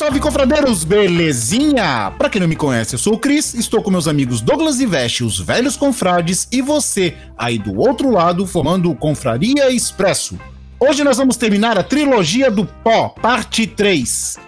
Salve, 0.00 0.18
confradeiros! 0.18 0.82
Belezinha? 0.82 2.10
Pra 2.16 2.30
quem 2.30 2.40
não 2.40 2.48
me 2.48 2.56
conhece, 2.56 2.94
eu 2.94 2.98
sou 2.98 3.16
o 3.16 3.18
Cris, 3.18 3.52
estou 3.52 3.82
com 3.82 3.90
meus 3.90 4.08
amigos 4.08 4.40
Douglas 4.40 4.80
e 4.80 4.86
Veste, 4.86 5.22
os 5.22 5.38
velhos 5.38 5.76
confrades, 5.76 6.48
e 6.50 6.62
você, 6.62 7.14
aí 7.36 7.58
do 7.58 7.78
outro 7.78 8.10
lado, 8.10 8.46
formando 8.46 8.90
o 8.90 8.94
Confraria 8.94 9.70
Expresso. 9.70 10.40
Hoje 10.80 11.04
nós 11.04 11.18
vamos 11.18 11.36
terminar 11.36 11.78
a 11.78 11.82
trilogia 11.82 12.50
do 12.50 12.64
Pó, 12.64 13.10
parte 13.10 13.66
3, 13.66 14.38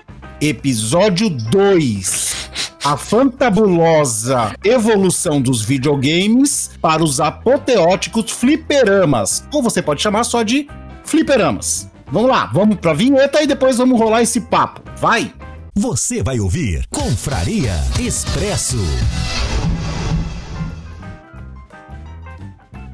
episódio 0.41 1.29
2. 1.29 2.49
A 2.83 2.97
fantabulosa 2.97 4.55
evolução 4.65 5.39
dos 5.39 5.61
videogames 5.61 6.71
para 6.81 7.05
os 7.05 7.21
apoteóticos 7.21 8.31
fliperamas, 8.31 9.45
ou 9.53 9.63
você 9.63 9.83
pode 9.83 10.01
chamar 10.01 10.25
só 10.25 10.43
de 10.43 10.67
fliperamas. 11.05 11.92
Vamos 12.13 12.29
lá, 12.31 12.45
vamos 12.53 12.77
pra 12.77 12.93
vinheta 12.93 13.43
e 13.43 13.47
depois 13.47 13.79
vamos 13.79 13.99
rolar 13.99 14.21
esse 14.23 14.41
papo. 14.43 14.83
Vai! 14.99 15.33
Você 15.75 16.23
vai 16.23 16.39
ouvir 16.39 16.85
Confraria 16.91 17.73
Expresso. 17.99 18.77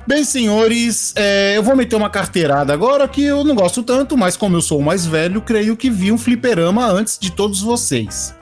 Bem, 0.07 0.25
senhores, 0.25 1.13
é, 1.17 1.57
eu 1.57 1.63
vou 1.63 1.77
meter 1.77 1.97
uma 1.97 2.09
carteirada 2.09 2.73
agora 2.73 3.07
que 3.09 3.23
eu 3.23 3.45
não 3.45 3.55
gosto 3.55 3.83
tanto, 3.83 4.17
mas 4.17 4.37
como 4.39 4.57
eu 4.57 4.63
sou 4.63 4.79
o 4.79 4.83
mais 4.83 5.05
velho, 5.05 5.43
creio 5.43 5.77
que 5.77 5.91
vi 5.91 6.11
um 6.11 6.17
fliperama 6.17 6.87
antes 6.87 7.19
de 7.19 7.31
todos 7.31 7.61
vocês. 7.61 8.35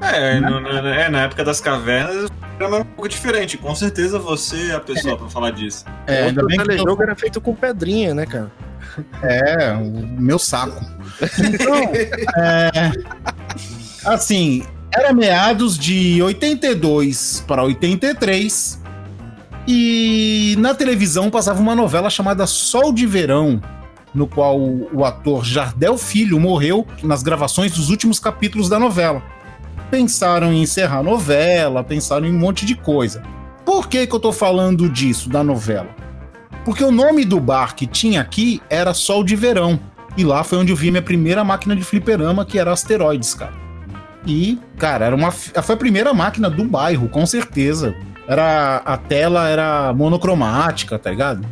É, 0.00 0.38
no- 0.38 0.60
no- 0.60 0.68
é, 0.68 1.08
na 1.08 1.22
época 1.22 1.42
das 1.42 1.60
cavernas, 1.60 2.30
era 2.60 2.68
um 2.68 2.84
pouco 2.84 3.08
diferente. 3.08 3.56
Com 3.58 3.74
certeza 3.74 4.18
você 4.18 4.70
é 4.70 4.74
a 4.74 4.80
pessoa 4.80 5.16
pra 5.16 5.28
falar 5.28 5.50
disso. 5.50 5.84
É, 6.06 6.24
ainda 6.26 6.44
o 6.44 6.46
bem 6.46 6.56
que 6.56 6.62
eu, 6.62 6.66
telejogo 6.68 7.02
era 7.02 7.16
feito 7.16 7.40
com 7.40 7.54
pedrinha, 7.54 8.14
né, 8.14 8.24
cara? 8.26 8.52
É, 9.22 9.72
o 9.72 10.06
meu 10.20 10.38
saco. 10.38 10.84
Então, 11.38 11.74
é, 12.36 12.92
assim, 14.04 14.64
era 14.94 15.12
meados 15.12 15.78
de 15.78 16.22
82 16.22 17.44
para 17.46 17.62
83 17.62 18.82
e 19.66 20.56
na 20.58 20.74
televisão 20.74 21.30
passava 21.30 21.60
uma 21.60 21.74
novela 21.74 22.10
chamada 22.10 22.46
Sol 22.46 22.92
de 22.92 23.06
Verão, 23.06 23.60
no 24.12 24.26
qual 24.26 24.58
o 24.60 25.04
ator 25.04 25.44
Jardel 25.44 25.96
Filho 25.96 26.38
morreu 26.38 26.86
nas 27.02 27.22
gravações 27.22 27.72
dos 27.72 27.88
últimos 27.88 28.18
capítulos 28.18 28.68
da 28.68 28.78
novela. 28.78 29.22
Pensaram 29.90 30.52
em 30.52 30.62
encerrar 30.62 30.98
a 30.98 31.02
novela, 31.02 31.84
pensaram 31.84 32.26
em 32.26 32.34
um 32.34 32.38
monte 32.38 32.66
de 32.66 32.74
coisa. 32.74 33.22
Por 33.64 33.88
que, 33.88 34.06
que 34.06 34.14
eu 34.14 34.20
tô 34.20 34.32
falando 34.32 34.88
disso, 34.88 35.28
da 35.28 35.44
novela? 35.44 36.01
Porque 36.64 36.84
o 36.84 36.90
nome 36.92 37.24
do 37.24 37.40
bar 37.40 37.74
que 37.74 37.86
tinha 37.86 38.20
aqui 38.20 38.62
era 38.70 38.94
Sol 38.94 39.24
de 39.24 39.34
Verão. 39.34 39.78
E 40.16 40.24
lá 40.24 40.44
foi 40.44 40.58
onde 40.58 40.70
eu 40.72 40.76
vi 40.76 40.90
minha 40.90 41.02
primeira 41.02 41.42
máquina 41.42 41.74
de 41.74 41.82
fliperama, 41.82 42.44
que 42.44 42.58
era 42.58 42.70
Asteroides, 42.72 43.34
cara. 43.34 43.52
E, 44.26 44.58
cara, 44.78 45.06
era 45.06 45.16
uma, 45.16 45.30
foi 45.32 45.74
a 45.74 45.78
primeira 45.78 46.12
máquina 46.14 46.48
do 46.50 46.64
bairro, 46.64 47.08
com 47.08 47.24
certeza. 47.26 47.94
Era 48.28 48.76
a 48.84 48.96
tela 48.96 49.48
era 49.48 49.92
monocromática, 49.92 50.98
tá 50.98 51.10
ligado? 51.10 51.44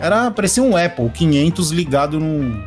Era 0.00 0.30
parecia 0.30 0.62
um 0.62 0.76
Apple 0.76 1.10
500 1.10 1.70
ligado 1.70 2.18
num, 2.18 2.62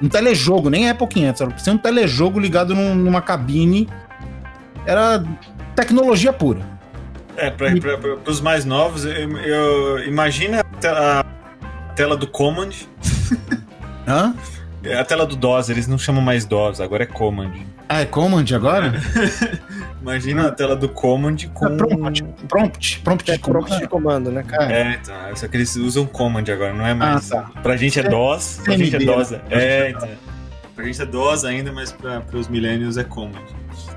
num 0.00 0.08
telejogo, 0.08 0.70
nem 0.70 0.88
Apple 0.88 1.08
500, 1.08 1.40
era 1.40 1.50
parecia 1.50 1.72
um 1.72 1.78
telejogo 1.78 2.38
ligado 2.38 2.74
num- 2.74 2.94
numa 2.94 3.20
cabine. 3.20 3.88
Era 4.86 5.24
tecnologia 5.74 6.32
pura. 6.32 6.60
É, 7.36 7.50
pra, 7.50 7.70
pros 8.22 8.40
mais 8.40 8.64
novos, 8.64 9.04
eu, 9.04 9.36
eu- 9.38 10.04
imagina 10.04 10.60
a 10.84 11.24
tela 12.00 12.16
do 12.16 12.26
Command. 12.26 12.70
Hã? 14.08 14.34
É 14.82 14.98
A 14.98 15.04
tela 15.04 15.26
do 15.26 15.36
DOS, 15.36 15.68
eles 15.68 15.86
não 15.86 15.98
chamam 15.98 16.22
mais 16.22 16.46
DOS, 16.46 16.80
agora 16.80 17.02
é 17.02 17.06
Command. 17.06 17.52
Ah, 17.86 18.00
é 18.00 18.06
Command 18.06 18.46
agora? 18.54 18.94
Imagina 20.00 20.48
a 20.48 20.50
tela 20.50 20.74
do 20.74 20.88
Command 20.88 21.36
com. 21.52 21.66
É 21.66 21.76
prompt, 21.76 22.24
prompt, 22.48 23.00
prompt 23.04 23.30
É 23.30 23.34
de 23.34 23.40
comando. 23.40 23.64
prompt 23.66 23.82
de 23.82 23.88
comando, 23.88 24.30
né, 24.32 24.42
cara? 24.42 24.72
É, 24.72 24.98
então, 25.02 25.14
só 25.36 25.46
que 25.46 25.54
eles 25.58 25.76
usam 25.76 26.06
Command 26.06 26.44
agora, 26.50 26.72
não 26.72 26.86
é 26.86 26.94
mais. 26.94 27.30
Ah, 27.30 27.42
tá. 27.42 27.60
Pra 27.60 27.76
gente 27.76 28.00
é 28.00 28.02
DOS, 28.04 28.60
pra 28.64 28.74
gente 28.78 28.96
é 28.96 28.98
CMD, 28.98 29.04
DOS. 29.04 29.30
né? 29.32 29.40
É, 29.50 29.90
então. 29.90 30.08
Pra 30.74 30.84
gente 30.86 31.02
é 31.02 31.04
DOS 31.04 31.44
ainda, 31.44 31.70
mas 31.72 31.92
pra, 31.92 32.22
pros 32.22 32.48
millennials 32.48 32.96
é 32.96 33.04
Command. 33.04 33.44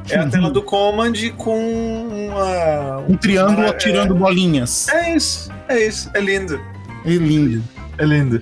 É 0.09 0.17
a 0.17 0.27
tela 0.27 0.51
do 0.51 0.61
Command 0.61 1.13
com 1.37 2.27
uma. 2.27 2.97
Um 3.07 3.15
triângulo 3.15 3.67
É. 3.67 3.69
atirando 3.69 4.13
bolinhas. 4.13 4.89
É 4.89 5.15
isso, 5.15 5.49
é 5.69 5.87
isso, 5.87 6.11
é 6.13 6.19
lindo. 6.19 6.59
É 7.05 7.09
lindo. 7.11 7.63
É 7.97 8.05
lindo. 8.05 8.41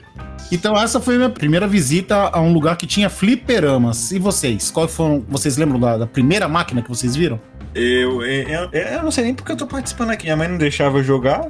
Então 0.51 0.75
essa 0.75 0.99
foi 0.99 1.15
a 1.15 1.17
minha 1.17 1.29
primeira 1.29 1.65
visita 1.67 2.15
a 2.15 2.41
um 2.41 2.51
lugar 2.51 2.75
que 2.75 2.85
tinha 2.85 3.09
fliperamas. 3.09 4.11
E 4.11 4.19
vocês? 4.19 4.69
Qual 4.69 4.87
foram? 4.87 5.25
Vocês 5.29 5.55
lembram 5.57 5.79
da, 5.79 5.97
da 5.99 6.07
primeira 6.07 6.47
máquina 6.47 6.81
que 6.81 6.89
vocês 6.89 7.15
viram? 7.15 7.39
Eu, 7.73 8.21
eu, 8.21 8.69
eu, 8.73 8.81
eu 8.81 9.03
não 9.03 9.11
sei 9.11 9.23
nem 9.23 9.33
porque 9.33 9.53
eu 9.53 9.55
tô 9.55 9.65
participando 9.65 10.09
aqui. 10.09 10.25
Minha 10.25 10.35
mãe 10.35 10.49
não 10.49 10.57
deixava 10.57 10.97
eu 10.97 11.03
jogar. 11.03 11.49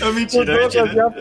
é 0.00 0.12
mentira, 0.12 0.52
é 0.52 0.60
mentira. 0.62 1.14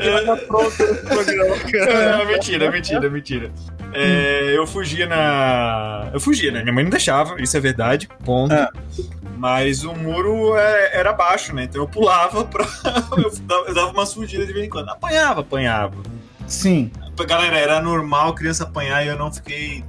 É, 1.74 2.22
é 2.22 2.26
mentira, 2.26 2.66
é 2.66 2.72
mentira, 2.72 3.06
é 3.06 3.10
mentira. 3.10 3.52
É, 3.94 4.54
eu 4.56 4.68
fugia 4.68 5.08
na. 5.08 6.10
Eu 6.14 6.20
fugia, 6.20 6.52
né? 6.52 6.62
Minha 6.62 6.74
mãe 6.74 6.84
não 6.84 6.92
deixava, 6.92 7.42
isso 7.42 7.58
é 7.58 7.60
verdade, 7.60 8.08
ponto. 8.24 8.54
Ah. 8.54 8.72
Mas 9.38 9.84
o 9.84 9.94
muro 9.94 10.56
é- 10.58 10.98
era 10.98 11.14
baixo, 11.14 11.54
né? 11.54 11.64
Então 11.66 11.82
eu 11.82 11.88
pulava 11.88 12.44
pra. 12.44 12.66
eu, 13.18 13.32
dava, 13.42 13.68
eu 13.68 13.74
dava 13.74 13.92
umas 13.92 14.14
fugidas 14.14 14.48
de 14.48 14.54
vez 14.54 14.66
em 14.66 14.70
quando. 14.70 14.90
Apanhava, 14.90 15.42
apanhava. 15.42 15.96
Sim. 16.48 16.92
Galera, 17.28 17.58
era 17.58 17.82
normal 17.82 18.34
criança 18.34 18.64
apanhar 18.64 19.04
e 19.06 19.08
eu 19.08 19.18
não 19.18 19.32
fiquei 19.32 19.84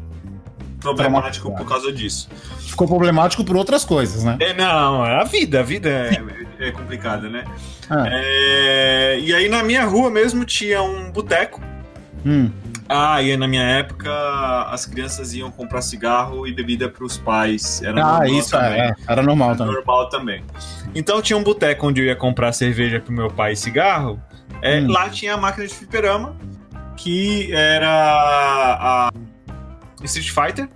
problemático 0.81 1.55
por 1.55 1.67
causa 1.67 1.93
disso. 1.93 2.29
Ficou 2.61 2.87
problemático 2.87 3.45
por 3.45 3.57
outras 3.57 3.85
coisas, 3.85 4.25
né? 4.25 4.37
É, 4.41 4.55
não, 4.55 5.03
a 5.03 5.25
vida, 5.25 5.61
a 5.61 5.63
vida 5.63 5.89
é, 5.89 6.69
é 6.69 6.73
complicada, 6.73 7.29
né? 7.29 7.45
Ah. 7.91 8.05
É, 8.11 9.19
e 9.21 9.35
aí 9.35 9.49
na 9.49 9.63
minha 9.63 9.85
rua 9.85 10.11
mesmo 10.11 10.45
tinha 10.45 10.83
um 10.83 11.11
boteco. 11.11 11.61
Hum. 12.25 12.51
Ah, 12.89 13.21
e 13.23 13.37
na 13.37 13.47
minha 13.47 13.63
época 13.63 14.11
as 14.71 14.87
crianças 14.87 15.35
iam 15.35 15.51
comprar 15.51 15.83
cigarro 15.83 16.47
e 16.47 16.53
bebida 16.55 16.89
pros 16.89 17.19
pais. 17.19 17.83
Era 17.83 18.01
Ah, 18.03 18.05
normal 18.21 18.27
isso 18.29 18.51
também. 18.51 18.81
é, 18.81 18.95
era 19.07 19.23
normal 19.23 19.49
Era 19.51 19.59
também. 19.59 19.75
normal 19.75 20.09
também. 20.09 20.45
Então 20.95 21.21
tinha 21.21 21.37
um 21.37 21.43
boteco 21.43 21.87
onde 21.87 22.01
eu 22.01 22.07
ia 22.07 22.17
comprar 22.17 22.53
cerveja 22.53 22.99
pro 23.01 23.13
meu 23.13 23.29
pai 23.31 23.53
e 23.53 23.57
cigarro. 23.57 24.21
É, 24.63 24.81
Hum. 24.81 24.91
Lá 24.91 25.09
tinha 25.11 25.35
a 25.35 25.37
máquina 25.37 25.67
de 25.67 25.75
fliperama, 25.75 26.35
que 26.97 27.53
era 27.53 27.89
a 27.91 29.11
Street 30.05 30.31
Fighter 30.31 30.69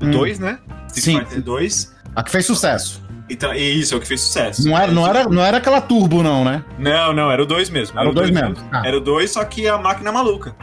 Hum. 0.00 0.10
2, 0.10 0.38
né? 0.38 0.58
Street 0.88 1.04
Sim. 1.04 1.18
Fighter 1.26 1.42
2. 1.42 1.94
A 2.14 2.22
que 2.22 2.30
fez 2.30 2.46
sucesso. 2.46 3.04
Então, 3.28 3.52
isso 3.52 3.92
é 3.92 3.96
o 3.96 4.00
que 4.00 4.06
fez 4.06 4.20
sucesso. 4.20 4.66
Não 4.68 4.78
era, 4.78 4.90
não 4.92 5.06
era, 5.06 5.24
não 5.28 5.44
era 5.44 5.56
aquela 5.58 5.80
turbo, 5.80 6.22
não, 6.22 6.44
né? 6.44 6.64
Não, 6.78 7.12
não, 7.12 7.30
era 7.30 7.42
o 7.42 7.46
2 7.46 7.68
mesmo. 7.70 7.98
Era 7.98 8.08
o 8.08 8.12
dois 8.14 8.30
mesmo. 8.30 8.54
Ah. 8.72 8.82
Era 8.86 8.96
o 8.96 9.00
2, 9.00 9.30
só 9.32 9.44
que 9.44 9.66
a 9.68 9.76
máquina 9.76 10.10
é 10.10 10.12
maluca. 10.12 10.54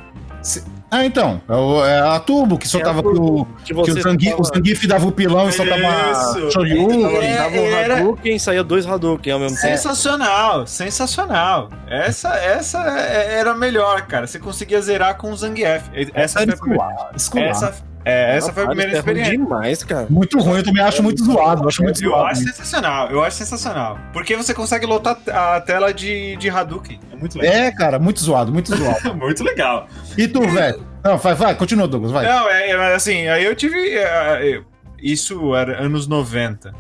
Ah, 0.96 1.04
então. 1.06 1.42
É, 1.50 1.54
o- 1.56 1.86
é 1.86 2.00
a 2.00 2.20
turbo 2.20 2.58
que 2.58 2.68
soltava 2.68 3.00
É 3.00 3.04
o, 3.04 3.46
que 3.66 3.74
que 3.74 3.80
o, 3.92 4.02
Zangief, 4.02 4.30
tava- 4.32 4.42
o 4.42 4.46
Zangief 4.46 4.88
dava 4.88 5.08
o 5.08 5.12
pilão 5.12 5.50
e 5.50 5.52
soltava 5.52 6.52
Shoryuken. 6.52 7.06
É, 7.24 7.38
Dava 7.38 7.56
um 7.56 7.66
era- 7.66 7.98
Hadouken 7.98 8.36
e 8.36 8.40
saía 8.40 8.64
dois 8.64 8.86
Hadouken 8.86 9.34
ao 9.34 9.40
mesmo 9.40 9.58
tempo. 9.58 9.68
Sensacional, 9.70 10.68
sensacional. 10.68 11.70
Essa, 11.88 12.30
essa 12.36 12.78
é- 13.00 13.40
era 13.40 13.52
a 13.52 13.56
melhor, 13.56 14.04
cara. 14.04 14.28
Você 14.28 14.38
conseguia 14.40 14.80
zerar 14.82 15.18
com 15.18 15.32
o 15.32 15.36
Zangief. 15.36 15.84
Essa 16.14 16.42
Era 16.42 16.52
foi 16.52 16.54
a 16.54 16.58
primeira- 16.58 16.86
escolar, 16.86 17.12
escolar. 17.16 17.46
Essa, 17.48 17.74
É, 18.06 18.36
essa 18.36 18.52
foi 18.52 18.64
a 18.64 18.68
primeira 18.68 18.92
é 18.92 18.94
ruim 18.94 19.00
experiência. 19.00 19.38
demais, 19.38 19.84
cara. 19.84 20.08
Muito 20.10 20.38
ruim, 20.40 20.58
eu 20.58 20.64
também 20.64 20.84
acho 20.84 21.02
muito 21.02 21.24
zoado. 21.24 21.64
Eu 21.64 21.68
acho 21.70 21.84
muito 21.84 22.04
Eu 22.04 22.10
zoado. 22.12 22.26
acho 22.28 22.42
sensacional, 22.42 23.10
eu 23.10 23.24
acho 23.24 23.38
sensacional. 23.38 23.98
Porque 24.12 24.36
você 24.36 24.54
consegue 24.54 24.86
lotar 24.86 25.18
a 25.28 25.62
tela 25.62 25.94
de, 25.94 26.36
de 26.36 26.50
Hadouken. 26.50 27.00
É 27.12 27.16
muito 27.16 27.38
legal. 27.38 27.54
É, 27.56 27.72
cara, 27.72 28.00
muito 28.00 28.20
zoado, 28.22 28.52
muito 28.52 28.76
zoado. 28.76 29.16
muito 29.16 29.44
legal. 29.44 29.88
E 30.18 30.28
tu, 30.28 30.42
velho? 30.42 30.86
Não, 31.04 31.18
vai, 31.18 31.34
vai, 31.34 31.56
continua, 31.56 31.88
Douglas, 31.88 32.12
vai. 32.12 32.26
Não, 32.26 32.50
é, 32.50 32.70
é, 32.72 32.96
assim, 32.96 33.28
aí 33.28 33.44
eu 33.46 33.56
tive. 33.56 33.78
é, 33.98 34.04
é, 34.58 34.62
isso 35.02 35.54
era 35.56 35.82
anos 35.82 36.08
90. 36.08 36.74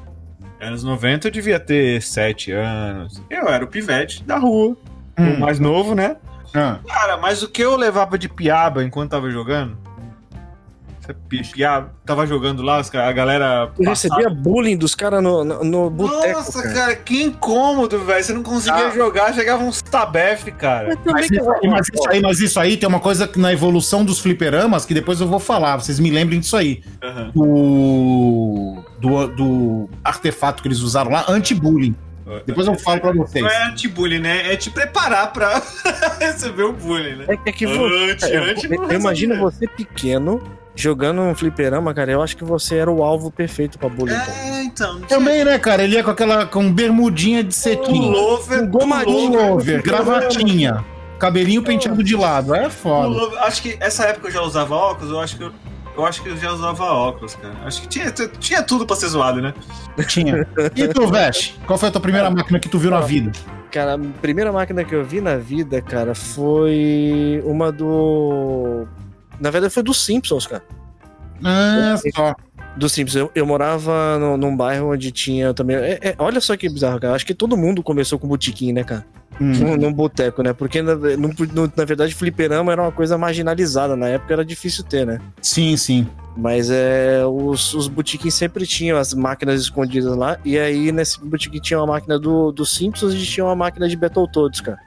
Anos 0.61 0.83
90 0.83 1.27
eu 1.27 1.31
devia 1.31 1.59
ter 1.59 2.01
7 2.01 2.51
anos. 2.51 3.21
Eu 3.29 3.47
era 3.49 3.63
o 3.65 3.67
pivete 3.67 4.23
da 4.23 4.37
rua. 4.37 4.77
Hum. 5.19 5.33
O 5.35 5.39
mais 5.39 5.59
novo, 5.59 5.93
né? 5.93 6.15
Ah, 6.55 6.79
Cara, 6.87 7.17
mas 7.17 7.43
o 7.43 7.49
que 7.49 7.61
eu 7.61 7.75
levava 7.75 8.17
de 8.17 8.29
piaba 8.29 8.83
enquanto 8.83 9.11
tava 9.11 9.29
jogando? 9.29 9.77
Você 11.05 11.13
pi- 11.27 11.43
piaba, 11.51 11.91
tava 12.05 12.25
jogando 12.25 12.61
lá, 12.63 12.79
a 12.81 13.11
galera. 13.11 13.69
Eu 13.77 13.85
passava- 13.85 14.15
recebia 14.15 14.29
bullying 14.29 14.77
dos 14.77 14.95
caras 14.95 15.21
no, 15.21 15.43
no, 15.43 15.63
no 15.63 15.89
boteco, 15.89 16.37
Nossa, 16.37 16.61
cara. 16.63 16.73
cara. 16.73 16.95
que 16.95 17.21
incômodo, 17.23 17.99
velho. 18.05 18.23
Você 18.23 18.31
não 18.33 18.41
conseguia 18.41 18.87
Ah. 18.87 18.91
jogar, 18.91 19.33
chegava 19.33 19.61
uns 19.63 19.81
tabef, 19.81 20.49
cara. 20.53 20.97
mas, 21.05 21.29
isso 21.29 21.51
aí, 21.51 21.67
mas, 21.69 21.87
isso 21.93 22.09
aí, 22.09 22.21
mas 22.21 22.39
isso 22.39 22.59
aí 22.59 22.77
tem 22.77 22.87
uma 22.87 23.01
coisa 23.01 23.27
que 23.27 23.37
na 23.37 23.51
evolução 23.51 24.05
dos 24.05 24.19
fliperamas 24.19 24.85
que 24.85 24.93
depois 24.93 25.19
eu 25.19 25.27
vou 25.27 25.39
falar, 25.39 25.75
vocês 25.77 25.99
me 25.99 26.09
lembrem 26.09 26.39
disso 26.39 26.55
aí. 26.55 26.81
Aham. 27.03 27.31
Do, 27.33 28.83
do, 28.99 29.27
do 29.27 29.89
artefato 30.03 30.61
que 30.61 30.67
eles 30.69 30.79
usaram 30.79 31.11
lá, 31.11 31.25
anti-bullying. 31.27 31.95
Depois 32.45 32.65
eu 32.67 32.75
falo 32.79 33.01
pra 33.01 33.11
vocês. 33.11 33.43
Não 33.43 33.51
é 33.51 33.65
anti-bullying, 33.67 34.19
né? 34.19 34.53
É 34.53 34.55
te 34.55 34.69
preparar 34.71 35.33
pra 35.33 35.61
receber 36.19 36.63
o 36.63 36.71
bullying, 36.71 37.17
né? 37.17 37.25
É 37.27 37.35
que- 37.37 37.49
é 37.49 37.51
que 37.51 37.67
vo- 37.67 37.85
Anti, 37.85 38.31
eu, 38.31 38.43
anti 38.43 38.71
eu- 38.73 38.83
eu 38.85 38.99
imagino 38.99 39.37
você 39.37 39.67
pequeno 39.67 40.41
jogando 40.75 41.21
um 41.21 41.35
fliperama, 41.35 41.93
cara. 41.93 42.11
Eu 42.11 42.21
acho 42.21 42.35
que 42.35 42.43
você 42.43 42.77
era 42.77 42.91
o 42.91 43.03
alvo 43.03 43.31
perfeito 43.31 43.77
pra 43.77 43.89
bullying. 43.89 44.13
É, 44.13 44.63
então. 44.63 45.01
Também, 45.01 45.43
né, 45.43 45.57
cara? 45.59 45.83
Ele 45.83 45.95
ia 45.95 46.03
com 46.03 46.11
aquela 46.11 46.45
com 46.45 46.71
bermudinha 46.71 47.43
de 47.43 47.53
cetim, 47.53 48.01
Pullover, 48.01 48.63
Um 48.63 48.67
gomadinho, 48.67 49.31
pullover, 49.31 49.83
gravatinha, 49.83 50.83
cabelinho 51.19 51.63
penteado 51.63 52.03
de 52.03 52.15
lado. 52.15 52.53
É 52.55 52.69
foda. 52.69 53.07
pullover. 53.09 53.39
Acho 53.43 53.61
que 53.61 53.77
essa 53.79 54.05
época 54.05 54.27
eu 54.27 54.31
já 54.31 54.41
usava 54.41 54.75
óculos, 54.75 55.11
eu 55.11 55.19
acho 55.19 55.37
que 55.37 55.43
eu, 55.43 55.51
eu 55.95 56.05
acho 56.05 56.23
que 56.23 56.29
eu 56.29 56.37
já 56.37 56.51
usava 56.51 56.83
óculos, 56.85 57.35
cara. 57.35 57.53
Acho 57.65 57.81
que 57.81 57.87
tinha, 57.87 58.11
tinha 58.11 58.63
tudo 58.63 58.85
pra 58.85 58.95
ser 58.95 59.07
zoado, 59.07 59.41
né? 59.41 59.53
Tinha. 60.07 60.47
E 60.75 60.87
tu, 60.87 61.05
Veste? 61.11 61.59
Qual 61.67 61.77
foi 61.77 61.89
a 61.89 61.91
tua 61.91 62.01
primeira 62.01 62.29
máquina 62.29 62.59
que 62.59 62.69
tu 62.69 62.79
viu 62.79 62.89
na 62.89 63.01
vida? 63.01 63.31
Cara, 63.71 63.95
a 63.95 63.99
primeira 64.21 64.51
máquina 64.51 64.83
que 64.83 64.93
eu 64.93 65.03
vi 65.03 65.19
na 65.19 65.35
vida, 65.35 65.81
cara, 65.81 66.13
foi 66.13 67.41
uma 67.43 67.71
do. 67.71 68.87
Na 69.39 69.49
verdade, 69.49 69.73
foi 69.73 69.83
dos 69.83 70.03
Simpsons, 70.03 70.47
cara. 70.47 70.63
Ah, 71.43 71.95
só. 72.15 72.35
Dos 72.77 72.91
Simpsons. 72.91 73.15
Eu, 73.21 73.31
eu 73.35 73.45
morava 73.45 74.17
no- 74.19 74.37
num 74.37 74.55
bairro 74.55 74.91
onde 74.93 75.11
tinha 75.11 75.53
também. 75.53 75.75
é- 75.75 75.99
é- 76.01 76.15
olha 76.17 76.39
só 76.41 76.55
que 76.55 76.69
bizarro, 76.69 76.99
cara. 76.99 77.13
Acho 77.13 77.25
que 77.25 77.33
todo 77.33 77.57
mundo 77.57 77.83
começou 77.83 78.17
com 78.17 78.27
botiquim, 78.27 78.71
né, 78.71 78.83
cara? 78.83 79.05
Hum. 79.41 79.51
Num, 79.51 79.77
num 79.77 79.93
boteco, 79.93 80.41
né? 80.43 80.53
Porque, 80.53 80.81
na, 80.81 80.95
no- 80.95 81.33
no- 81.53 81.71
na 81.75 81.85
verdade, 81.85 82.13
fliperama 82.13 82.71
era 82.71 82.81
uma 82.81 82.91
coisa 82.91 83.17
marginalizada. 83.17 83.95
Na 83.95 84.07
época 84.07 84.33
era 84.33 84.45
difícil 84.45 84.83
ter, 84.83 85.05
né? 85.05 85.19
Sim, 85.41 85.75
sim. 85.75 86.07
Mas 86.37 86.69
é, 86.71 87.23
os, 87.25 87.73
os 87.75 87.87
botiquins 87.87 88.33
sempre 88.33 88.65
tinham 88.65 88.97
as 88.97 89.13
máquinas 89.13 89.61
escondidas 89.61 90.15
lá. 90.15 90.37
E 90.45 90.57
aí, 90.57 90.91
nesse 90.91 91.19
botiquim 91.19 91.59
tinha 91.59 91.79
uma 91.79 91.87
máquina 91.87 92.17
do, 92.17 92.51
do 92.51 92.65
Simpsons 92.65 93.13
e 93.13 93.23
tinha 93.23 93.45
uma 93.45 93.55
máquina 93.55 93.87
de 93.87 93.95
Battletoads, 93.95 94.61
cara. 94.61 94.79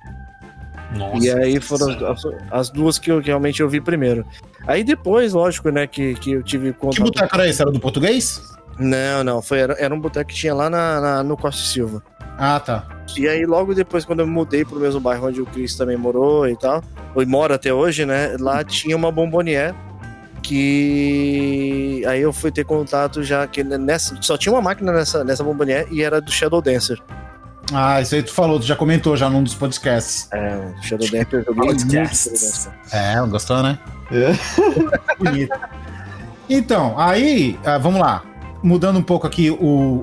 Nossa. 0.94 1.24
E 1.26 1.30
aí 1.30 1.60
foram 1.60 1.88
as, 2.10 2.22
as 2.50 2.70
duas 2.70 2.98
que 2.98 3.10
eu 3.10 3.20
que 3.20 3.26
realmente 3.28 3.60
eu 3.60 3.68
vi 3.68 3.80
primeiro. 3.80 4.24
Aí 4.66 4.84
depois, 4.84 5.32
lógico, 5.32 5.70
né, 5.70 5.86
que, 5.86 6.14
que 6.14 6.32
eu 6.32 6.42
tive 6.42 6.72
Que 6.72 6.78
contato. 6.78 7.02
boteco 7.04 7.34
era 7.34 7.48
esse? 7.48 7.60
Era 7.62 7.70
do 7.72 7.80
português? 7.80 8.40
Não, 8.78 9.24
não, 9.24 9.40
foi, 9.42 9.58
era, 9.60 9.74
era 9.78 9.94
um 9.94 9.98
boteco 10.00 10.28
que 10.30 10.36
tinha 10.36 10.54
lá 10.54 10.68
na, 10.70 11.00
na- 11.00 11.22
no 11.22 11.36
Costa 11.36 11.62
Silva. 11.62 12.02
Ah, 12.38 12.60
tá. 12.60 12.86
E 13.16 13.26
aí, 13.26 13.46
logo 13.46 13.74
depois, 13.74 14.04
quando 14.04 14.20
eu 14.20 14.26
mudei 14.26 14.64
pro 14.64 14.78
mesmo 14.78 15.00
bairro 15.00 15.26
onde 15.28 15.40
o 15.40 15.46
Chris 15.46 15.74
também 15.74 15.96
morou 15.96 16.46
e 16.46 16.54
tal, 16.56 16.82
e 17.16 17.24
mora 17.24 17.54
até 17.54 17.72
hoje, 17.72 18.04
né? 18.04 18.36
Lá 18.38 18.62
tinha 18.62 18.94
uma 18.94 19.10
bombonier 19.10 19.74
que 20.66 22.02
aí 22.06 22.20
eu 22.22 22.32
fui 22.32 22.50
ter 22.50 22.64
contato 22.64 23.22
já 23.22 23.46
que 23.46 23.62
nessa 23.64 24.16
só 24.20 24.36
tinha 24.36 24.52
uma 24.52 24.62
máquina 24.62 24.92
nessa 24.92 25.24
nessa 25.24 25.42
bombonier 25.42 25.86
e 25.90 26.02
era 26.02 26.20
do 26.20 26.30
Shadow 26.30 26.60
Dancer. 26.62 26.98
Ah, 27.72 28.00
isso 28.00 28.14
aí 28.14 28.22
tu 28.22 28.32
falou, 28.32 28.60
tu 28.60 28.66
já 28.66 28.76
comentou 28.76 29.16
já 29.16 29.28
num 29.28 29.42
dos 29.42 29.54
podcasts. 29.54 30.28
É, 30.32 30.68
Shadow 30.82 31.08
Dancer 31.10 31.26
eu 31.32 31.44
joguei 31.44 31.64
muito. 31.64 31.86
É, 32.92 33.16
gostou, 33.28 33.62
né? 33.62 33.78
Bonito. 35.18 35.52
Então, 36.48 36.98
aí, 36.98 37.58
ah, 37.64 37.78
vamos 37.78 38.00
lá. 38.00 38.22
Mudando 38.62 38.98
um 38.98 39.02
pouco 39.02 39.26
aqui 39.26 39.50
o. 39.50 39.56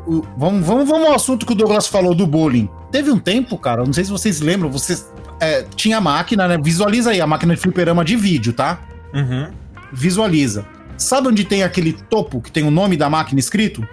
o- 0.05 0.27
vamos, 0.37 0.65
vamos, 0.65 0.87
vamos 0.87 1.07
ao 1.07 1.15
assunto 1.15 1.45
que 1.45 1.53
o 1.53 1.55
Douglas 1.55 1.87
falou 1.87 2.13
do 2.13 2.27
bullying. 2.27 2.69
Teve 2.91 3.11
um 3.11 3.17
tempo, 3.19 3.57
cara, 3.57 3.81
eu 3.81 3.85
não 3.85 3.93
sei 3.93 4.03
se 4.05 4.11
vocês 4.11 4.41
lembram, 4.41 4.69
vocês. 4.69 5.09
é, 5.39 5.63
tinha 5.75 5.97
a 5.97 6.01
máquina, 6.01 6.47
né? 6.47 6.57
Visualiza 6.61 7.11
aí, 7.11 7.19
a 7.21 7.27
máquina 7.27 7.55
de 7.55 7.61
fliperama 7.61 8.03
de 8.05 8.15
vídeo, 8.15 8.53
tá? 8.53 8.79
Uhum. 9.13 9.47
Visualiza. 9.91 10.65
Sabe 10.97 11.27
onde 11.29 11.43
tem 11.43 11.63
aquele 11.63 11.93
topo 11.93 12.39
que 12.41 12.51
tem 12.51 12.63
o 12.63 12.71
nome 12.71 12.95
da 12.95 13.09
máquina 13.09 13.39
escrito? 13.39 13.85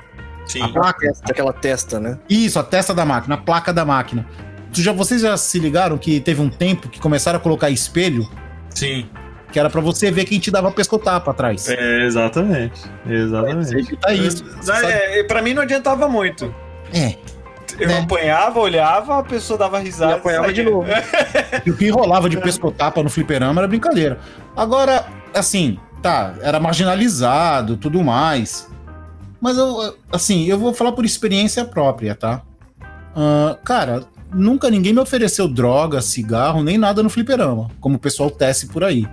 Sim. 0.53 0.63
A 0.63 0.69
placa? 0.69 1.13
Aquela 1.29 1.53
testa, 1.53 2.01
né? 2.01 2.19
Isso, 2.29 2.59
a 2.59 2.63
testa 2.63 2.93
da 2.95 3.05
máquina, 3.05 3.35
a 3.37 3.39
placa 3.39 3.73
da 3.73 3.85
máquina. 3.85 4.27
Tu 4.73 4.83
já, 4.83 4.93
vocês 4.93 5.21
já 5.23 5.37
se 5.37 5.59
ligaram 5.59 5.99
que 5.99 6.21
teve 6.21 6.41
um 6.41 6.49
tempo 6.49 6.89
que 6.89 7.01
começaram 7.01 7.39
a 7.39 7.41
colocar 7.41 7.71
espelho, 7.71 8.29
Sim. 8.75 9.09
que 9.53 9.59
era 9.59 9.69
pra 9.69 9.81
você 9.81 10.11
ver 10.11 10.25
quem 10.25 10.39
te 10.39 10.51
dava 10.51 10.71
pescotapa 10.71 11.31
atrás. 11.31 11.69
É, 11.69 12.05
exatamente. 12.07 12.81
Exatamente. 13.07 13.97
Tá 13.97 14.13
isso. 14.13 14.45
Você 14.45 14.63
sabe- 14.73 14.87
É, 14.93 15.25
pra 15.25 15.43
mim 15.43 15.55
não 15.55 15.63
adiantava 15.63 16.09
muito. 16.09 16.55
É. 16.93 17.15
Eu 17.79 17.89
Né? 17.89 17.99
apanhava, 18.01 18.59
olhava, 18.61 19.19
a 19.19 19.23
pessoa 19.23 19.59
dava 19.59 19.79
risada. 19.79 20.13
E 20.13 20.17
apanhava 20.17 20.45
saía. 20.47 20.55
de 20.55 20.63
novo. 20.71 20.87
E 21.67 21.71
o 21.71 21.77
que 21.77 21.89
rolava 21.91 22.29
de 22.29 22.37
pescotapa 22.37 23.03
no 23.03 23.09
fliperama 23.11 23.61
era 23.61 23.69
brincadeira. 23.69 24.19
Agora, 24.57 25.07
assim, 25.35 25.79
tá, 26.03 26.35
era 26.43 26.61
marginalizado, 26.61 27.77
tudo 27.77 28.03
mais. 28.03 28.69
Mas 29.41 29.57
eu, 29.57 29.97
assim, 30.13 30.45
eu 30.45 30.59
vou 30.59 30.75
falar 30.75 30.93
por 30.93 31.05
experiência 31.05 31.65
própria, 31.65 32.15
tá? 32.15 32.43
Ah, 33.15 33.59
cara, 33.65 34.05
nunca 34.33 34.71
ninguém 34.71 34.93
me 34.93 35.01
ofereceu 35.01 35.49
droga, 35.49 36.01
cigarro, 36.01 36.63
nem 36.63 36.79
nada 36.79 37.03
no 37.03 37.11
fliperama, 37.11 37.69
como 37.81 37.97
o 37.97 37.99
pessoal 37.99 38.31
tece 38.31 38.67
por 38.69 38.85
aí. 38.85 39.09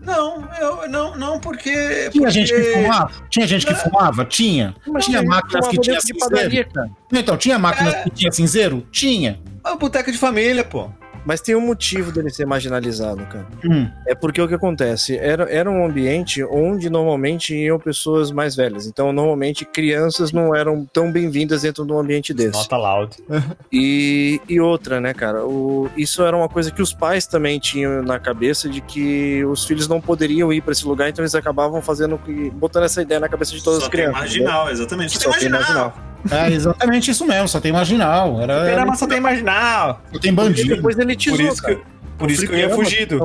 Não, 0.00 0.48
eu 0.60 0.88
não, 0.88 1.16
não 1.16 1.38
porque. 1.38 1.70
Tinha 2.10 2.10
porque... 2.10 2.30
gente 2.30 2.52
que 2.52 2.62
fumava? 2.72 3.12
Tinha 3.30 3.46
gente 3.46 3.64
que 3.64 3.72
Não. 3.72 3.78
fumava? 3.78 4.24
Tinha. 4.24 4.74
tinha 5.00 5.22
Mas 5.22 5.28
máquinas 5.28 5.68
que 5.68 5.78
tinha 5.78 5.98
padaria, 6.18 6.66
cinzeiro? 6.68 6.96
Então, 7.12 7.36
tinha 7.36 7.58
máquinas 7.58 7.94
que 8.02 8.10
tinha 8.10 8.32
cinzeiro? 8.32 8.86
Tinha. 8.90 9.40
É 9.64 9.70
o 9.70 9.78
boteco 9.78 10.10
de 10.10 10.18
família, 10.18 10.64
pô. 10.64 10.90
Mas 11.24 11.40
tem 11.40 11.54
um 11.54 11.60
motivo 11.60 12.10
dele 12.10 12.30
ser 12.30 12.46
marginalizado, 12.46 13.24
cara. 13.26 13.46
Hum, 13.64 13.88
É 14.06 14.14
porque 14.14 14.40
o 14.42 14.48
que 14.48 14.54
acontece? 14.54 15.16
Era, 15.16 15.44
era 15.50 15.70
um 15.70 15.84
ambiente 15.86 16.42
onde 16.44 16.90
normalmente 16.90 17.54
iam 17.54 17.78
pessoas 17.78 18.30
mais 18.32 18.56
velhas. 18.56 18.86
Então, 18.86 19.12
normalmente, 19.12 19.64
crianças 19.64 20.32
não 20.32 20.54
eram 20.54 20.84
tão 20.92 21.12
bem-vindas 21.12 21.62
dentro 21.62 21.84
de 21.86 21.92
um 21.92 21.98
ambiente 21.98 22.34
desse. 22.34 22.52
Nota 22.58 22.76
loud. 22.76 23.16
E, 23.72 24.40
e 24.48 24.60
outra, 24.60 25.00
né, 25.00 25.14
cara? 25.14 25.44
O, 25.46 25.88
isso 25.96 26.22
era 26.22 26.36
uma 26.36 26.48
coisa 26.48 26.70
que 26.70 26.82
os 26.82 26.92
pais 26.92 27.26
também 27.26 27.58
tinham 27.58 28.02
na 28.02 28.18
cabeça 28.18 28.68
de 28.68 28.80
que 28.80 29.44
os 29.44 29.64
filhos 29.64 29.88
não 29.88 30.00
poderiam 30.00 30.52
ir 30.52 30.60
para 30.60 30.72
esse 30.72 30.86
lugar, 30.86 31.08
então 31.08 31.22
eles 31.22 31.34
acabavam 31.34 31.80
fazendo 31.80 32.18
que. 32.18 32.50
botando 32.50 32.84
essa 32.84 33.00
ideia 33.02 33.18
na 33.20 33.28
cabeça 33.28 33.52
de 33.52 33.62
todas 33.62 33.80
Só 33.80 33.86
as 33.86 33.90
tem 33.90 34.00
crianças. 34.00 34.20
marginal, 34.20 34.70
exatamente. 34.70 35.14
né? 35.16 35.20
Só, 35.24 35.32
Só 35.32 35.38
tem 35.38 35.48
marginal. 35.48 35.94
É 36.30 36.50
exatamente 36.52 37.10
isso 37.10 37.26
mesmo, 37.26 37.48
só 37.48 37.60
tem 37.60 37.72
marginal. 37.72 38.40
Era, 38.40 38.52
era 38.52 38.62
Fliperama 38.64 38.96
só 38.96 39.06
tem 39.06 39.20
marginal. 39.20 40.02
só 40.12 40.18
tem 40.18 40.30
E 40.30 40.34
bandido. 40.34 40.76
depois 40.76 40.98
elitizou, 40.98 41.36
Por 41.38 41.44
isso 41.52 41.62
cara. 41.62 41.74
que, 41.76 41.82
por 42.18 42.30
isso 42.30 42.46
que 42.46 42.52
eu 42.52 42.58
ia 42.58 42.70
fugido. 42.70 43.20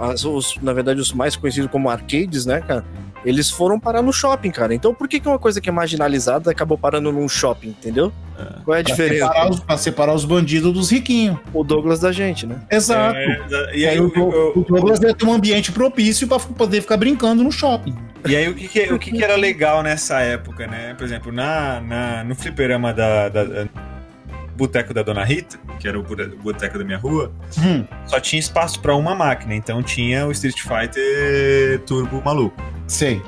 As- 0.00 0.24
os- 0.24 0.56
na 0.62 0.72
verdade, 0.72 1.00
os 1.00 1.12
mais 1.12 1.36
conhecidos 1.36 1.70
como 1.70 1.88
arcades, 1.88 2.44
né, 2.46 2.60
cara? 2.60 2.84
Eles 3.24 3.48
foram 3.48 3.78
parar 3.78 4.02
no 4.02 4.12
shopping, 4.12 4.50
cara. 4.50 4.74
Então 4.74 4.92
por 4.92 5.06
que, 5.06 5.20
que 5.20 5.28
uma 5.28 5.38
coisa 5.38 5.60
que 5.60 5.68
é 5.68 5.72
marginalizada 5.72 6.50
acabou 6.50 6.76
parando 6.76 7.12
num 7.12 7.28
shopping, 7.28 7.68
entendeu? 7.68 8.12
Qual 8.64 8.76
é 8.76 8.80
a 8.80 8.82
Pra 8.82 8.92
diferença? 8.92 9.26
separar, 9.28 9.50
os, 9.50 9.60
pra 9.60 9.76
separar 9.76 10.12
os 10.14 10.24
bandidos 10.24 10.72
dos 10.72 10.90
riquinhos. 10.90 11.38
O 11.54 11.62
Douglas 11.62 12.00
da 12.00 12.10
gente, 12.10 12.44
né? 12.46 12.56
Exato. 12.68 13.16
É, 13.16 13.36
e 13.76 13.80
E 13.82 13.86
aí, 13.86 13.94
aí, 13.94 14.00
o, 14.00 14.06
o, 14.56 14.64
Douglas 14.68 15.00
ia 15.00 15.14
ter 15.14 15.24
um 15.24 15.32
ambiente 15.32 15.70
propício 15.70 16.26
pra 16.26 16.40
poder 16.40 16.80
ficar 16.80 16.96
brincando 16.96 17.44
no 17.44 17.52
shopping. 17.52 17.94
E 18.26 18.36
aí 18.36 18.48
o 18.48 18.54
que, 18.54 18.68
que- 18.68 18.92
o 18.92 18.98
que, 18.98 19.10
que 19.12 19.22
era 19.24 19.36
legal 19.36 19.82
nessa 19.82 20.20
época, 20.20 20.66
né? 20.66 20.94
Por 20.96 21.04
exemplo, 21.04 21.32
na, 21.32 21.80
na, 21.80 22.24
no 22.24 22.34
fliperama 22.34 22.92
da, 22.92 23.28
da, 23.28 23.44
da- 23.44 23.66
Boteco 24.54 24.92
da 24.92 25.02
Dona 25.02 25.24
Rita, 25.24 25.58
que 25.80 25.88
era 25.88 25.98
o 25.98 26.02
boteco 26.02 26.78
da 26.78 26.84
minha 26.84 26.98
rua, 26.98 27.32
Hum, 27.58 27.84
só 28.06 28.20
tinha 28.20 28.38
espaço 28.38 28.78
pra 28.80 28.94
uma 28.94 29.14
máquina. 29.14 29.54
Então 29.54 29.82
tinha 29.82 30.26
o 30.26 30.30
Street 30.32 30.60
Fighter 30.60 31.80
Turbo 31.86 32.22
maluco. 32.24 32.62
sei. 32.86 33.22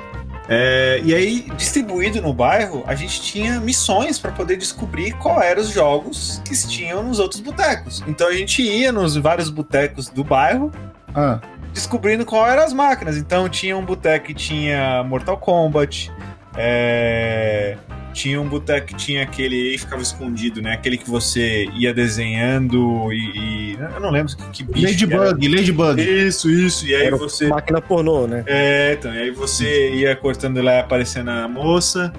É, 0.47 1.01
e 1.03 1.15
aí, 1.15 1.47
distribuído 1.57 2.21
no 2.21 2.35
bairro, 2.35 2.85
a 2.87 2.95
gente 2.95 3.23
tinha 3.23 3.59
missões 3.61 4.19
para 4.19 4.31
poder 4.31 4.57
descobrir 4.59 5.13
qual 5.13 5.41
eram 5.43 5.63
os 5.63 5.71
jogos 5.71 6.43
que 6.45 6.55
tinham 6.69 7.03
nos 7.03 7.19
outros 7.19 7.41
botecos. 7.41 8.05
Então 8.07 8.29
a 8.29 8.33
gente 8.35 8.61
ia 8.61 8.93
nos 8.93 9.17
vários 9.17 9.49
botecos 9.49 10.11
do 10.11 10.23
bairro 10.23 10.71
Ah, 11.15 11.41
descobrindo 11.75 12.25
qual 12.25 12.47
eram 12.49 12.63
as 12.63 12.73
máquinas. 12.73 13.17
Então 13.19 13.49
tinha 13.49 13.77
um 13.77 13.85
boteco 13.85 14.27
que 14.27 14.35
tinha 14.35 15.03
Mortal 15.05 15.37
Kombat, 15.37 16.11
é, 16.57 17.77
tinha 18.13 18.41
um 18.41 18.49
boteco 18.49 18.87
que 18.87 18.95
tinha 18.95 19.25
aquele 19.25 19.71
aí 19.73 19.77
ficava 19.79 20.01
escondido, 20.01 20.63
né? 20.63 20.73
Aquele 20.73 20.97
que 20.97 21.11
você 21.11 21.67
ia 21.77 21.93
desenhando 21.93 23.13
e. 23.13 23.73
e- 23.75 23.79
eu 23.93 24.01
não 24.01 24.11
lembro 24.11 24.35
que, 24.37 24.45
que 24.53 24.63
bicho. 24.63 25.07
que 25.07 25.13
era. 25.13 25.25
Ladybug, 25.25 25.49
Ladybug. 25.49 26.01
Isso, 26.03 26.49
isso. 26.49 26.87
E 26.87 26.95
aí 26.95 27.07
Era 27.07 27.17
você. 27.17 27.49
Máquina 27.49 27.81
pornô, 27.83 28.27
né? 28.29 28.45
É, 28.47 28.93
então, 28.99 29.13
e 29.13 29.19
aí 29.19 29.31
você 29.33 29.91
ia 29.95 30.15
cortando 30.15 30.63
lá 30.63 30.75
e 30.77 30.81
aparecendo 30.81 31.29
a 31.31 31.49
moça. 31.49 32.13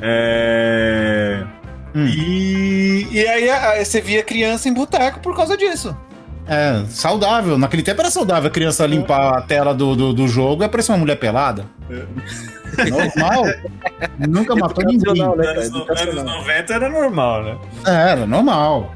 É. 0.00 1.42
Hum. 1.94 2.06
E, 2.06 3.06
e 3.10 3.26
aí 3.28 3.50
a- 3.50 3.84
você 3.84 4.00
via 4.00 4.22
criança 4.22 4.68
em 4.68 4.72
boteco 4.72 5.18
por 5.20 5.34
causa 5.36 5.56
disso. 5.56 5.94
É, 6.46 6.84
saudável. 6.88 7.56
Naquele 7.56 7.82
tempo 7.82 8.00
era 8.00 8.10
saudável 8.10 8.48
a 8.48 8.52
criança 8.52 8.86
limpar 8.86 9.38
a 9.38 9.42
tela 9.42 9.72
do, 9.74 9.94
do, 9.94 10.12
do 10.12 10.28
jogo 10.28 10.62
e 10.62 10.66
aparecer 10.66 10.92
uma 10.92 10.98
mulher 10.98 11.16
pelada. 11.16 11.64
Normal. 12.88 13.44
Nunca 14.28 14.56
matou 14.56 14.84
ninguém. 14.84 15.14
Né, 15.14 15.44
cara? 15.44 15.60
anos, 15.60 16.00
anos 16.00 16.24
90 16.24 16.74
era 16.74 16.88
normal, 16.88 17.44
né? 17.44 17.58
É, 17.86 18.10
Era 18.10 18.26
normal. 18.26 18.94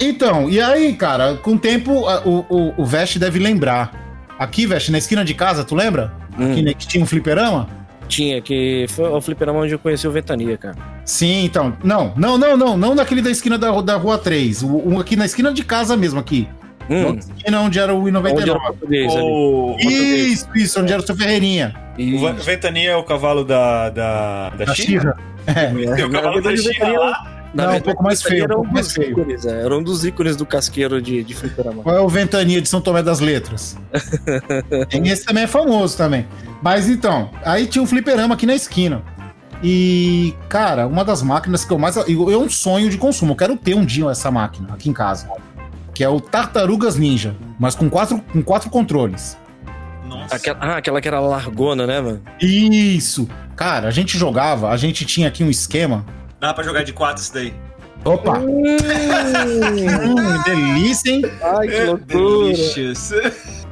Então, 0.00 0.48
e 0.48 0.60
aí, 0.60 0.94
cara, 0.94 1.34
com 1.36 1.52
o 1.54 1.58
tempo, 1.58 1.92
o, 2.24 2.44
o, 2.48 2.74
o 2.78 2.84
Vest 2.84 3.18
deve 3.18 3.38
lembrar. 3.38 3.92
Aqui, 4.38 4.66
Vest, 4.66 4.88
na 4.90 4.98
esquina 4.98 5.24
de 5.24 5.34
casa, 5.34 5.64
tu 5.64 5.74
lembra? 5.74 6.12
Hum. 6.38 6.54
Que, 6.54 6.62
ne- 6.62 6.74
que 6.74 6.86
tinha 6.86 7.02
um 7.02 7.06
fliperama? 7.06 7.68
Tinha, 8.08 8.40
que 8.42 8.86
foi 8.88 9.08
o 9.08 9.20
fliperama 9.20 9.60
onde 9.60 9.72
eu 9.72 9.78
conheci 9.78 10.06
o 10.08 10.10
Ventania, 10.10 10.56
cara. 10.58 10.74
Sim, 11.04 11.44
então. 11.44 11.76
Não, 11.84 12.12
não, 12.16 12.36
não, 12.36 12.56
não. 12.56 12.76
Não 12.76 12.94
naquele 12.94 13.22
da 13.22 13.30
esquina 13.30 13.56
da, 13.56 13.70
da 13.80 13.96
rua 13.96 14.18
3. 14.18 14.62
O, 14.62 14.68
o 14.94 15.00
aqui 15.00 15.14
na 15.16 15.24
esquina 15.24 15.52
de 15.52 15.64
casa 15.64 15.96
mesmo, 15.96 16.18
aqui. 16.18 16.48
Hum, 16.90 17.14
esquina 17.18 17.60
onde 17.60 17.78
era 17.78 17.94
o 17.94 17.98
onde 18.04 18.10
era 18.16 18.20
o 18.22 18.28
I-99. 18.28 18.60
português. 18.60 19.12
O, 19.14 19.76
Isso, 19.80 20.48
isso, 20.54 20.80
onde 20.80 20.92
era 20.92 21.00
o 21.02 21.06
seu 21.06 21.16
Ferreirinha. 21.16 21.74
E... 21.96 22.14
o 22.14 22.34
Ventania 22.34 22.90
é 22.92 22.96
o 22.96 23.02
cavalo 23.04 23.44
da, 23.44 23.90
da, 23.90 24.50
da, 24.50 24.64
Da 24.64 24.74
Xirra? 24.74 25.16
Xirra. 25.46 25.94
Tem 25.96 26.04
o 26.04 26.10
cavalo 26.10 26.40
da 26.42 26.50
Ventania- 26.50 26.98
lá. 27.00 27.38
na 27.54 27.64
Não, 27.64 27.64
um 27.64 27.72
verdade, 27.72 27.84
pouco 27.84 28.02
mais 28.02 28.22
feio, 28.22 28.44
Era 28.44 28.54
um 28.56 28.60
um 28.60 28.62
pouco 28.62 28.74
mais 28.74 28.86
dos 28.86 28.94
feio. 28.96 29.10
ícones, 29.10 29.44
é, 29.46 29.60
era 29.64 29.76
um 29.76 29.82
dos 29.82 30.04
ícones 30.04 30.36
do 30.36 30.46
casqueiro 30.46 31.00
de, 31.02 31.22
de 31.22 31.34
fliperama. 31.34 31.82
Qual 31.82 31.96
é 31.96 32.00
o 32.00 32.08
Ventania 32.08 32.60
de 32.62 32.68
São 32.68 32.80
Tomé 32.80 33.02
das 33.02 33.20
Letras? 33.20 33.76
Esse 35.04 35.24
também 35.24 35.44
é 35.44 35.46
famoso 35.46 35.96
também. 35.96 36.26
Mas 36.62 36.88
então, 36.88 37.30
aí 37.44 37.66
tinha 37.66 37.82
um 37.82 37.86
fliperama 37.86 38.34
aqui 38.34 38.46
na 38.46 38.54
esquina. 38.54 39.02
E, 39.62 40.34
cara, 40.48 40.86
uma 40.88 41.04
das 41.04 41.22
máquinas 41.22 41.64
que 41.64 41.72
eu 41.72 41.78
mais. 41.78 41.94
eu- 41.96 42.30
É 42.32 42.36
um 42.36 42.48
sonho 42.50 42.88
de 42.90 42.98
consumo. 42.98 43.32
Eu 43.32 43.36
quero 43.36 43.56
ter 43.56 43.74
um 43.74 43.84
dia 43.84 44.06
essa 44.10 44.30
máquina 44.30 44.68
aqui 44.72 44.88
em 44.90 44.92
casa. 44.92 45.28
Que 46.02 46.06
é 46.06 46.08
o 46.08 46.20
Tartarugas 46.20 46.96
Ninja, 46.96 47.36
mas 47.60 47.76
com 47.76 47.88
quatro, 47.88 48.20
com 48.32 48.42
quatro 48.42 48.68
controles. 48.68 49.38
Nossa. 50.04 50.34
Aquela, 50.34 50.58
ah, 50.60 50.76
aquela 50.78 51.00
que 51.00 51.06
era 51.06 51.20
largona, 51.20 51.86
né, 51.86 52.00
mano? 52.00 52.20
Isso! 52.40 53.28
Cara, 53.54 53.86
a 53.86 53.92
gente 53.92 54.18
jogava, 54.18 54.70
a 54.70 54.76
gente 54.76 55.04
tinha 55.04 55.28
aqui 55.28 55.44
um 55.44 55.48
esquema. 55.48 56.04
Dá 56.40 56.52
pra 56.52 56.64
jogar 56.64 56.82
de 56.82 56.92
4 56.92 57.22
isso 57.22 57.32
daí. 57.32 57.54
Opa! 58.04 58.40
Hum, 58.40 58.76
delícia, 60.44 61.08
hein? 61.08 61.22
Ai, 61.40 61.68
que 61.68 61.84
loucura. 61.84 62.46
Delicious. 62.48 63.12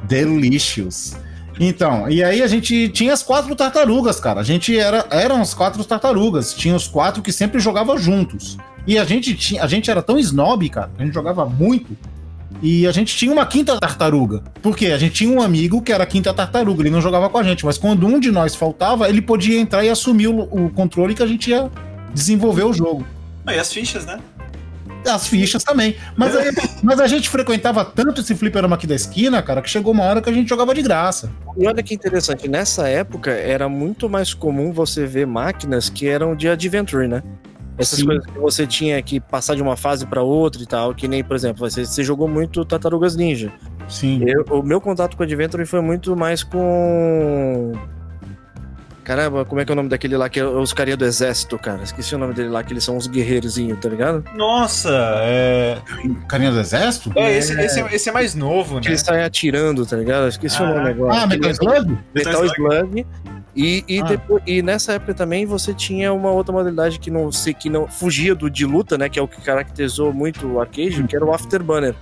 Delicious. 0.03 1.17
Então, 1.59 2.09
e 2.09 2.23
aí 2.23 2.41
a 2.41 2.47
gente 2.47 2.87
tinha 2.87 3.11
as 3.11 3.21
quatro 3.21 3.53
tartarugas, 3.57 4.21
cara. 4.21 4.39
A 4.39 4.43
gente 4.43 4.79
era 4.79 5.05
eram 5.11 5.41
as 5.41 5.53
quatro 5.53 5.83
tartarugas. 5.83 6.53
Tinha 6.53 6.77
os 6.77 6.87
quatro 6.87 7.21
que 7.21 7.33
sempre 7.33 7.59
jogavam 7.59 7.97
juntos. 7.97 8.57
E 8.87 8.97
a 8.97 9.03
gente 9.03 9.35
tinha, 9.35 9.61
a 9.61 9.67
gente 9.67 9.91
era 9.91 10.01
tão 10.01 10.17
snob, 10.17 10.69
cara. 10.69 10.91
A 10.97 11.03
gente 11.03 11.13
jogava 11.13 11.45
muito. 11.45 11.97
E 12.61 12.85
a 12.85 12.91
gente 12.91 13.15
tinha 13.17 13.31
uma 13.33 13.45
quinta 13.45 13.79
tartaruga. 13.79 14.43
Por 14.61 14.75
quê? 14.77 14.87
A 14.87 14.97
gente 14.97 15.13
tinha 15.15 15.31
um 15.35 15.41
amigo 15.41 15.81
que 15.81 15.91
era 15.91 16.03
a 16.03 16.07
quinta 16.07 16.31
tartaruga. 16.33 16.83
Ele 16.83 16.91
não 16.91 17.01
jogava 17.01 17.27
com 17.29 17.37
a 17.37 17.43
gente, 17.43 17.65
mas 17.65 17.77
quando 17.77 18.05
um 18.05 18.19
de 18.19 18.31
nós 18.31 18.53
faltava, 18.55 19.09
ele 19.09 19.21
podia 19.21 19.59
entrar 19.59 19.83
e 19.83 19.89
assumir 19.89 20.27
o, 20.27 20.41
o 20.41 20.69
controle 20.69 21.15
que 21.15 21.23
a 21.23 21.27
gente 21.27 21.49
ia 21.49 21.69
desenvolver 22.13 22.63
o 22.63 22.71
jogo. 22.73 23.05
Ah, 23.47 23.55
e 23.55 23.59
as 23.59 23.73
fichas, 23.73 24.05
né? 24.05 24.19
As 25.07 25.25
fichas 25.27 25.63
também. 25.63 25.95
Mas, 26.15 26.35
aí- 26.35 26.51
mas 26.83 26.99
a 26.99 27.07
gente 27.07 27.27
frequentava 27.27 27.83
tanto 27.83 28.21
esse 28.21 28.35
fliperama 28.35 28.75
aqui 28.75 28.85
da 28.85 28.93
esquina, 28.93 29.41
cara, 29.41 29.59
que 29.63 29.69
chegou 29.69 29.91
uma 29.93 30.03
hora 30.03 30.21
que 30.21 30.29
a 30.29 30.33
gente 30.33 30.47
jogava 30.47 30.75
de 30.75 30.83
graça. 30.83 31.31
E 31.57 31.65
olha 31.65 31.81
que 31.81 31.95
interessante, 31.95 32.47
nessa 32.47 32.87
época 32.87 33.31
era 33.31 33.67
muito 33.67 34.07
mais 34.07 34.35
comum 34.35 34.71
você 34.71 35.07
ver 35.07 35.25
máquinas 35.25 35.89
que 35.89 36.07
eram 36.07 36.35
de 36.35 36.47
adventure, 36.47 37.07
né? 37.07 37.23
Essas 37.77 37.99
Sim. 37.99 38.05
coisas 38.05 38.25
que 38.25 38.37
você 38.37 38.67
tinha 38.67 39.01
que 39.01 39.19
passar 39.19 39.55
de 39.55 39.61
uma 39.61 39.75
fase 39.77 40.05
pra 40.05 40.21
outra 40.21 40.61
e 40.61 40.65
tal, 40.65 40.93
que 40.93 41.07
nem, 41.07 41.23
por 41.23 41.35
exemplo, 41.35 41.67
você, 41.67 41.85
você 41.85 42.03
jogou 42.03 42.27
muito 42.27 42.63
Tartarugas 42.65 43.15
Ninja. 43.15 43.51
Sim. 43.89 44.23
Eu- 44.27 44.45
o 44.51 44.61
meu 44.63 44.79
contato 44.79 45.15
com 45.17 45.23
Adventure 45.23 45.65
foi 45.65 45.81
muito 45.81 46.15
mais 46.15 46.43
com. 46.43 47.71
Caramba, 49.03 49.43
como 49.43 49.59
é 49.59 49.65
que 49.65 49.71
é 49.71 49.73
o 49.73 49.75
nome 49.75 49.89
daquele 49.89 50.15
lá 50.15 50.29
que 50.29 50.39
é 50.39 50.45
os 50.45 50.73
carinha 50.73 50.95
do 50.95 51.03
exército, 51.03 51.57
cara? 51.57 51.81
Esqueci 51.81 52.13
o 52.13 52.19
nome 52.19 52.35
dele 52.35 52.49
lá, 52.49 52.61
que 52.63 52.71
eles 52.71 52.83
são 52.83 52.95
uns 52.95 53.07
guerreirozinhos, 53.07 53.79
tá 53.79 53.89
ligado? 53.89 54.23
Nossa, 54.35 54.89
é. 55.23 55.77
Carinha 56.29 56.51
do 56.51 56.59
Exército? 56.59 57.11
É, 57.15 57.35
esse, 57.35 57.59
esse, 57.59 57.81
é, 57.81 57.95
esse 57.95 58.09
é 58.09 58.11
mais 58.11 58.35
novo, 58.35 58.75
né? 58.75 58.81
Que 58.81 58.89
eles 58.89 59.01
saem 59.01 59.23
atirando, 59.23 59.85
tá 59.87 59.97
ligado? 59.97 60.27
Esqueci 60.27 60.61
o 60.61 60.65
Ah. 60.65 60.73
nome 60.75 60.89
agora. 60.91 61.15
Ah, 61.15 61.25
Metal 61.27 61.49
Slug? 61.51 61.97
Metal 62.13 62.45
Slug. 62.45 63.07
E, 63.55 63.83
e, 63.87 63.99
Ah. 64.01 64.05
depois- 64.05 64.41
e 64.47 64.61
nessa 64.61 64.93
época 64.93 65.13
também 65.13 65.45
você 65.45 65.73
tinha 65.73 66.13
uma 66.13 66.31
outra 66.31 66.53
modalidade 66.53 66.97
que 66.99 67.11
não 67.11 67.31
sei 67.31 67.53
que 67.53 67.69
não 67.69 67.85
fugia 67.87 68.33
do 68.33 68.49
de 68.49 68.65
luta, 68.65 68.97
né? 68.97 69.09
Que 69.09 69.19
é 69.19 69.21
o 69.21 69.27
que 69.27 69.41
caracterizou 69.41 70.13
muito 70.13 70.47
o 70.47 70.59
arcade, 70.61 71.03
que 71.03 71.15
era 71.15 71.25
o 71.25 71.33
Afterburner. 71.33 71.93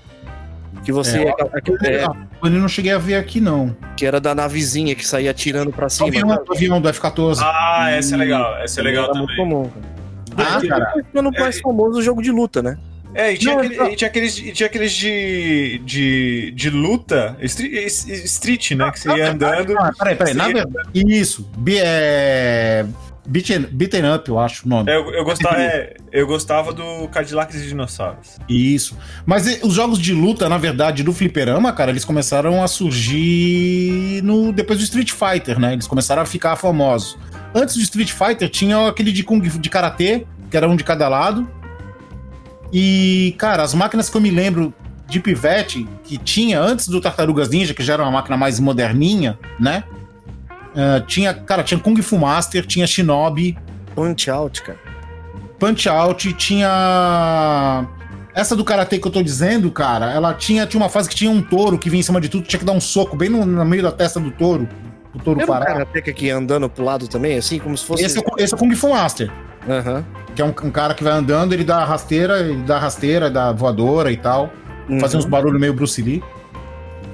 Que 0.83 0.91
você. 0.91 1.23
É, 1.23 1.33
aquele- 1.53 1.87
é, 1.87 2.05
eu 2.43 2.49
não 2.51 2.67
cheguei 2.67 2.91
a 2.93 2.97
ver 2.99 3.15
aqui, 3.15 3.41
não. 3.41 3.75
que 3.97 4.05
era 4.05 4.21
da 4.21 4.33
navezinha 4.35 4.93
que 4.95 5.05
saía 5.05 5.31
atirando 5.31 5.71
pra 5.73 5.89
cima. 5.89 6.07
avião, 6.07 6.29
o 6.47 6.53
avião 6.53 6.79
do 6.81 6.87
F-14. 6.87 7.39
Ah, 7.43 7.89
essa 7.91 8.13
é 8.13 8.17
legal. 8.17 8.55
Essa 8.59 8.79
é 8.79 8.83
legal 8.83 9.05
era 9.05 9.13
também. 9.13 9.27
muito 9.27 9.37
comum. 9.37 9.69
cara. 10.37 10.57
Ah, 10.57 10.67
cara. 10.67 10.93
Ficando 10.93 11.31
mais 11.31 11.59
famoso 11.59 11.99
o 11.99 12.01
jogo 12.01 12.21
de 12.21 12.31
luta, 12.31 12.61
né? 12.61 12.77
É, 13.13 13.33
e 13.33 13.37
tinha, 13.37 13.53
Não, 13.55 13.61
aquele- 13.61 13.75
não. 13.77 13.89
e 13.91 13.95
tinha 13.95 14.07
aqueles, 14.07 14.37
e 14.37 14.51
tinha 14.51 14.67
aqueles 14.67 14.91
de, 14.93 15.81
de, 15.83 16.51
de 16.51 16.69
luta, 16.69 17.35
street, 17.41 17.73
street, 18.25 18.71
né? 18.71 18.91
Que 18.91 18.99
você 18.99 19.09
ia 19.09 19.31
andando. 19.31 19.77
Ah, 19.79 19.91
peraí, 19.97 20.15
peraí. 20.15 20.33
Na 20.33 20.47
verdade, 20.47 20.89
isso. 20.93 21.49
É... 21.67 22.85
Beaten, 23.27 23.67
beaten 23.71 24.11
Up, 24.15 24.27
eu 24.27 24.39
acho 24.39 24.65
o 24.65 24.69
nome. 24.69 24.91
Eu, 24.91 25.11
eu, 25.13 25.23
gostava, 25.23 25.61
é, 25.61 25.95
eu 26.11 26.25
gostava 26.25 26.73
do 26.73 27.07
Cadillacs 27.09 27.55
e 27.63 27.67
Dinossauros. 27.67 28.37
Isso. 28.49 28.97
Mas 29.23 29.61
os 29.61 29.73
jogos 29.75 29.99
de 29.99 30.13
luta, 30.13 30.49
na 30.49 30.57
verdade, 30.57 31.03
do 31.03 31.13
fliperama, 31.13 31.71
cara, 31.71 31.91
eles 31.91 32.03
começaram 32.03 32.63
a 32.63 32.67
surgir 32.67 34.21
no 34.23 34.51
depois 34.51 34.79
do 34.79 34.83
Street 34.83 35.11
Fighter, 35.11 35.59
né? 35.59 35.73
Eles 35.73 35.85
começaram 35.87 36.21
a 36.21 36.25
ficar 36.25 36.55
famosos. 36.55 37.17
Antes 37.53 37.75
do 37.75 37.81
Street 37.81 38.11
Fighter 38.11 38.49
tinha 38.49 38.87
aquele 38.87 39.11
de 39.11 39.23
Kung 39.23 39.39
de 39.41 39.69
karatê, 39.69 40.25
que 40.49 40.57
era 40.57 40.67
um 40.67 40.75
de 40.75 40.83
cada 40.83 41.07
lado. 41.07 41.47
E, 42.71 43.35
cara, 43.37 43.63
as 43.63 43.73
máquinas 43.73 44.09
que 44.09 44.17
eu 44.17 44.21
me 44.21 44.29
lembro 44.29 44.73
de 45.07 45.19
pivete 45.19 45.87
que 46.03 46.17
tinha 46.17 46.61
antes 46.61 46.87
do 46.87 47.01
Tartarugas 47.01 47.49
Ninja, 47.49 47.73
que 47.73 47.83
já 47.83 47.93
era 47.93 48.03
uma 48.03 48.11
máquina 48.11 48.37
mais 48.37 48.59
moderninha, 48.59 49.39
né? 49.59 49.83
Ah, 50.75 51.01
tinha, 51.05 51.33
cara, 51.33 51.63
tinha 51.63 51.79
Kung 51.79 51.99
Fu 52.01 52.17
Master, 52.17 52.65
tinha 52.65 52.85
Shinobi, 52.85 53.57
Punch 53.95 54.29
Out, 54.29 54.61
cara. 54.61 54.79
Punch 55.57 55.89
Out, 55.89 56.33
tinha. 56.33 57.87
Essa 58.33 58.55
do 58.55 58.63
karatê 58.63 58.99
que 58.99 59.07
eu 59.07 59.11
tô 59.11 59.21
dizendo, 59.21 59.69
cara, 59.71 60.11
ela 60.11 60.33
tinha, 60.33 60.65
tinha 60.65 60.81
uma 60.81 60.89
fase 60.89 61.09
que 61.09 61.15
tinha 61.15 61.29
um 61.29 61.41
touro 61.41 61.77
que 61.77 61.89
vinha 61.89 61.99
em 61.99 62.03
cima 62.03 62.21
de 62.21 62.29
tudo, 62.29 62.45
tinha 62.45 62.59
que 62.59 62.65
dar 62.65 62.71
um 62.71 62.79
soco 62.79 63.17
bem 63.17 63.27
no, 63.27 63.45
no 63.45 63.65
meio 63.65 63.83
da 63.83 63.91
testa 63.91 64.19
do 64.19 64.31
touro. 64.31 64.69
O 65.13 65.19
touro 65.19 65.41
Era 65.41 65.45
um 65.45 65.53
parar. 65.53 65.65
karateca 65.65 66.13
que 66.13 66.27
ia 66.27 66.37
andando 66.37 66.69
pro 66.69 66.83
lado 66.85 67.07
também, 67.07 67.37
assim, 67.37 67.59
como 67.59 67.75
se 67.75 67.83
fosse. 67.83 68.03
Esse 68.03 68.19
é, 68.19 68.23
esse 68.37 68.53
é 68.53 68.55
o 68.55 68.59
Kung 68.59 68.73
Fu 68.75 68.89
Master, 68.89 69.29
Aham. 69.67 70.03
que 70.35 70.41
é 70.41 70.45
um, 70.45 70.49
um 70.49 70.71
cara 70.71 70.93
que 70.93 71.03
vai 71.03 71.13
andando, 71.13 71.53
ele 71.53 71.63
dá 71.63 71.83
rasteira, 71.83 72.39
ele 72.39 72.63
dá 72.63 72.77
rasteira, 72.79 73.29
dá 73.29 73.51
voadora 73.51 74.11
e 74.11 74.17
tal. 74.17 74.49
Uhum. 74.89 74.99
Fazer 74.99 75.17
uns 75.17 75.25
barulhos 75.25 75.59
meio 75.59 75.73
Bruce 75.73 76.01
Lee. 76.01 76.23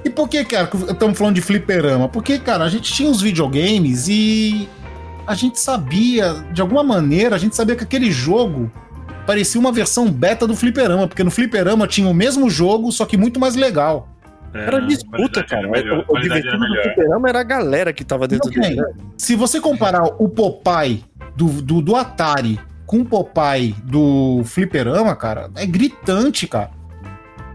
E 0.04 0.10
por 0.10 0.30
que, 0.30 0.44
cara, 0.46 0.70
estamos 0.90 1.18
falando 1.18 1.36
de 1.36 1.42
fliperama? 1.42 2.08
Porque, 2.08 2.38
cara, 2.38 2.64
a 2.64 2.70
gente 2.70 2.94
tinha 2.94 3.10
os 3.10 3.22
videogames 3.22 4.08
e 4.08 4.70
a 5.26 5.34
gente 5.34 5.60
sabia, 5.60 6.34
de 6.54 6.62
alguma 6.62 6.84
maneira, 6.84 7.36
a 7.36 7.40
gente 7.40 7.56
sabia 7.56 7.76
que 7.76 7.84
aquele 7.84 8.12
jogo 8.12 8.72
parecia 9.26 9.60
uma 9.60 9.72
versão 9.72 10.10
beta 10.12 10.46
do 10.46 10.56
fliperama, 10.56 11.08
porque 11.08 11.24
no 11.24 11.32
fliperama 11.32 11.88
tinha 11.88 12.08
o 12.08 12.14
mesmo 12.14 12.48
jogo, 12.50 12.92
só 12.92 13.06
que 13.06 13.18
muito 13.18 13.40
mais 13.40 13.56
legal. 13.56 14.08
Era 14.54 14.80
disputa, 14.80 15.44
cara. 15.44 15.68
Melhor, 15.68 15.98
o 15.98 16.02
o 16.02 16.06
qualidade 16.06 16.44
divertido 16.44 16.64
era 16.64 16.76
do 16.76 16.84
fliperama 16.94 17.30
era 17.30 17.40
a 17.40 17.44
galera 17.44 17.92
que 17.92 18.06
tava 18.06 18.26
dentro 18.28 18.50
Não, 18.54 18.62
dele. 18.62 18.76
bem, 18.76 18.86
né? 18.86 18.94
Se 19.18 19.36
você 19.36 19.60
comparar 19.60 20.04
o 20.04 20.30
Popeye 20.30 21.04
do, 21.36 21.46
do, 21.62 21.82
do 21.82 21.96
Atari 21.96 22.60
com 22.86 23.00
o 23.02 23.06
Popeye 23.06 23.76
do 23.84 24.42
fliperama, 24.46 25.16
cara, 25.16 25.50
é 25.56 25.66
gritante, 25.66 26.48
cara. 26.48 26.70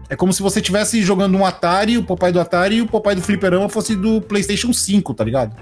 É 0.09 0.15
como 0.15 0.33
se 0.33 0.41
você 0.43 0.59
estivesse 0.59 1.01
jogando 1.01 1.37
um 1.37 1.45
Atari, 1.45 1.97
o 1.97 2.03
Popeye 2.03 2.33
do 2.33 2.39
Atari, 2.41 2.75
e 2.75 2.81
o 2.81 2.87
Popeye 2.87 3.15
do 3.15 3.21
fliperama 3.21 3.69
fosse 3.69 3.95
do 3.95 4.21
PlayStation 4.21 4.73
5, 4.73 5.13
tá 5.13 5.23
ligado? 5.23 5.55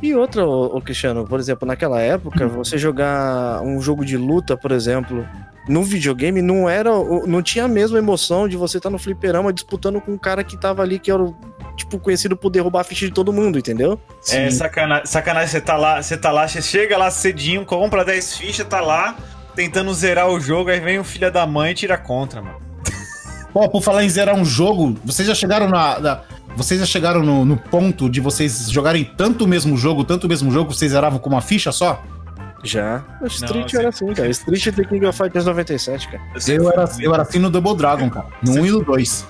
E 0.00 0.14
outra, 0.14 0.44
ô, 0.46 0.76
ô, 0.76 0.80
Cristiano, 0.80 1.24
por 1.26 1.38
exemplo, 1.40 1.66
naquela 1.66 2.00
época, 2.00 2.46
você 2.48 2.76
jogar 2.78 3.60
um 3.62 3.80
jogo 3.80 4.04
de 4.04 4.16
luta, 4.16 4.56
por 4.56 4.70
exemplo, 4.72 5.26
no 5.68 5.82
videogame, 5.84 6.40
não 6.42 6.68
era. 6.68 6.92
o- 6.92 7.26
não 7.26 7.40
tinha 7.42 7.64
a 7.64 7.68
mesma 7.68 7.98
emoção 7.98 8.48
de 8.48 8.56
você 8.56 8.78
estar 8.78 8.90
no 8.90 8.98
fliperama 8.98 9.52
disputando 9.52 10.00
com 10.00 10.12
um 10.12 10.18
cara 10.18 10.42
que 10.42 10.56
tava 10.56 10.82
ali, 10.82 10.98
que 10.98 11.10
era 11.10 11.22
o 11.22 11.34
tipo, 11.76 11.98
conhecido 11.98 12.36
por 12.36 12.50
derrubar 12.50 12.80
a 12.80 12.84
ficha 12.84 13.06
de 13.06 13.12
todo 13.12 13.32
mundo, 13.32 13.58
entendeu? 13.58 13.98
É 14.30 14.50
sacanagem, 14.50 15.06
sacanagem, 15.06 15.48
você 15.48 15.60
tá 15.60 15.76
lá, 15.76 16.02
você 16.02 16.16
tá 16.16 16.30
lá, 16.30 16.46
você 16.48 16.60
chega 16.62 16.96
lá 16.98 17.10
cedinho, 17.10 17.64
compra 17.64 18.04
10 18.04 18.36
fichas, 18.36 18.66
tá 18.66 18.80
lá, 18.80 19.16
tentando 19.54 19.92
zerar 19.94 20.28
o 20.28 20.38
jogo, 20.40 20.70
aí 20.70 20.80
vem 20.80 20.98
o 20.98 21.04
filho 21.04 21.30
da 21.32 21.46
mãe 21.46 21.72
e 21.72 21.74
tira 21.74 21.96
contra, 21.98 22.40
mano. 22.42 22.56
Pô, 23.52 23.68
por 23.68 23.82
falar 23.82 24.02
em 24.04 24.08
zerar 24.08 24.34
um 24.34 24.44
jogo, 24.44 24.96
vocês 25.04 25.28
já 25.28 25.34
chegaram 25.34 25.68
na. 25.68 25.98
na- 26.00 26.20
vocês 26.56 26.78
já 26.80 26.84
chegaram 26.86 27.22
no, 27.22 27.44
no 27.46 27.56
ponto 27.56 28.10
de 28.10 28.20
vocês 28.20 28.70
jogarem 28.70 29.04
tanto 29.04 29.44
o 29.44 29.48
mesmo 29.48 29.74
jogo, 29.76 30.04
tanto 30.04 30.24
o 30.24 30.28
mesmo 30.28 30.50
jogo, 30.50 30.70
que 30.70 30.76
vocês 30.76 30.92
zeravam 30.92 31.18
com 31.18 31.30
uma 31.30 31.40
ficha 31.40 31.72
só? 31.72 32.02
Já. 32.62 33.02
O 33.22 33.26
Street 33.26 33.72
Não, 33.72 33.80
era 33.80 33.90
sim. 33.92 34.04
assim, 34.06 34.14
cara. 34.14 34.28
Street 34.30 34.68
The 34.74 34.84
King 34.84 35.06
of 35.06 35.16
Fighters 35.18 35.46
97, 35.46 36.08
cara. 36.08 36.22
Eu 36.46 36.70
era, 36.70 36.84
eu 37.00 37.12
era 37.14 37.22
assim 37.22 37.38
no 37.38 37.48
Double 37.50 37.74
Dragon, 37.74 38.08
cara. 38.10 38.26
No 38.42 38.52
1 38.60 38.66
e 38.66 38.70
no 38.70 38.84
2. 38.84 39.26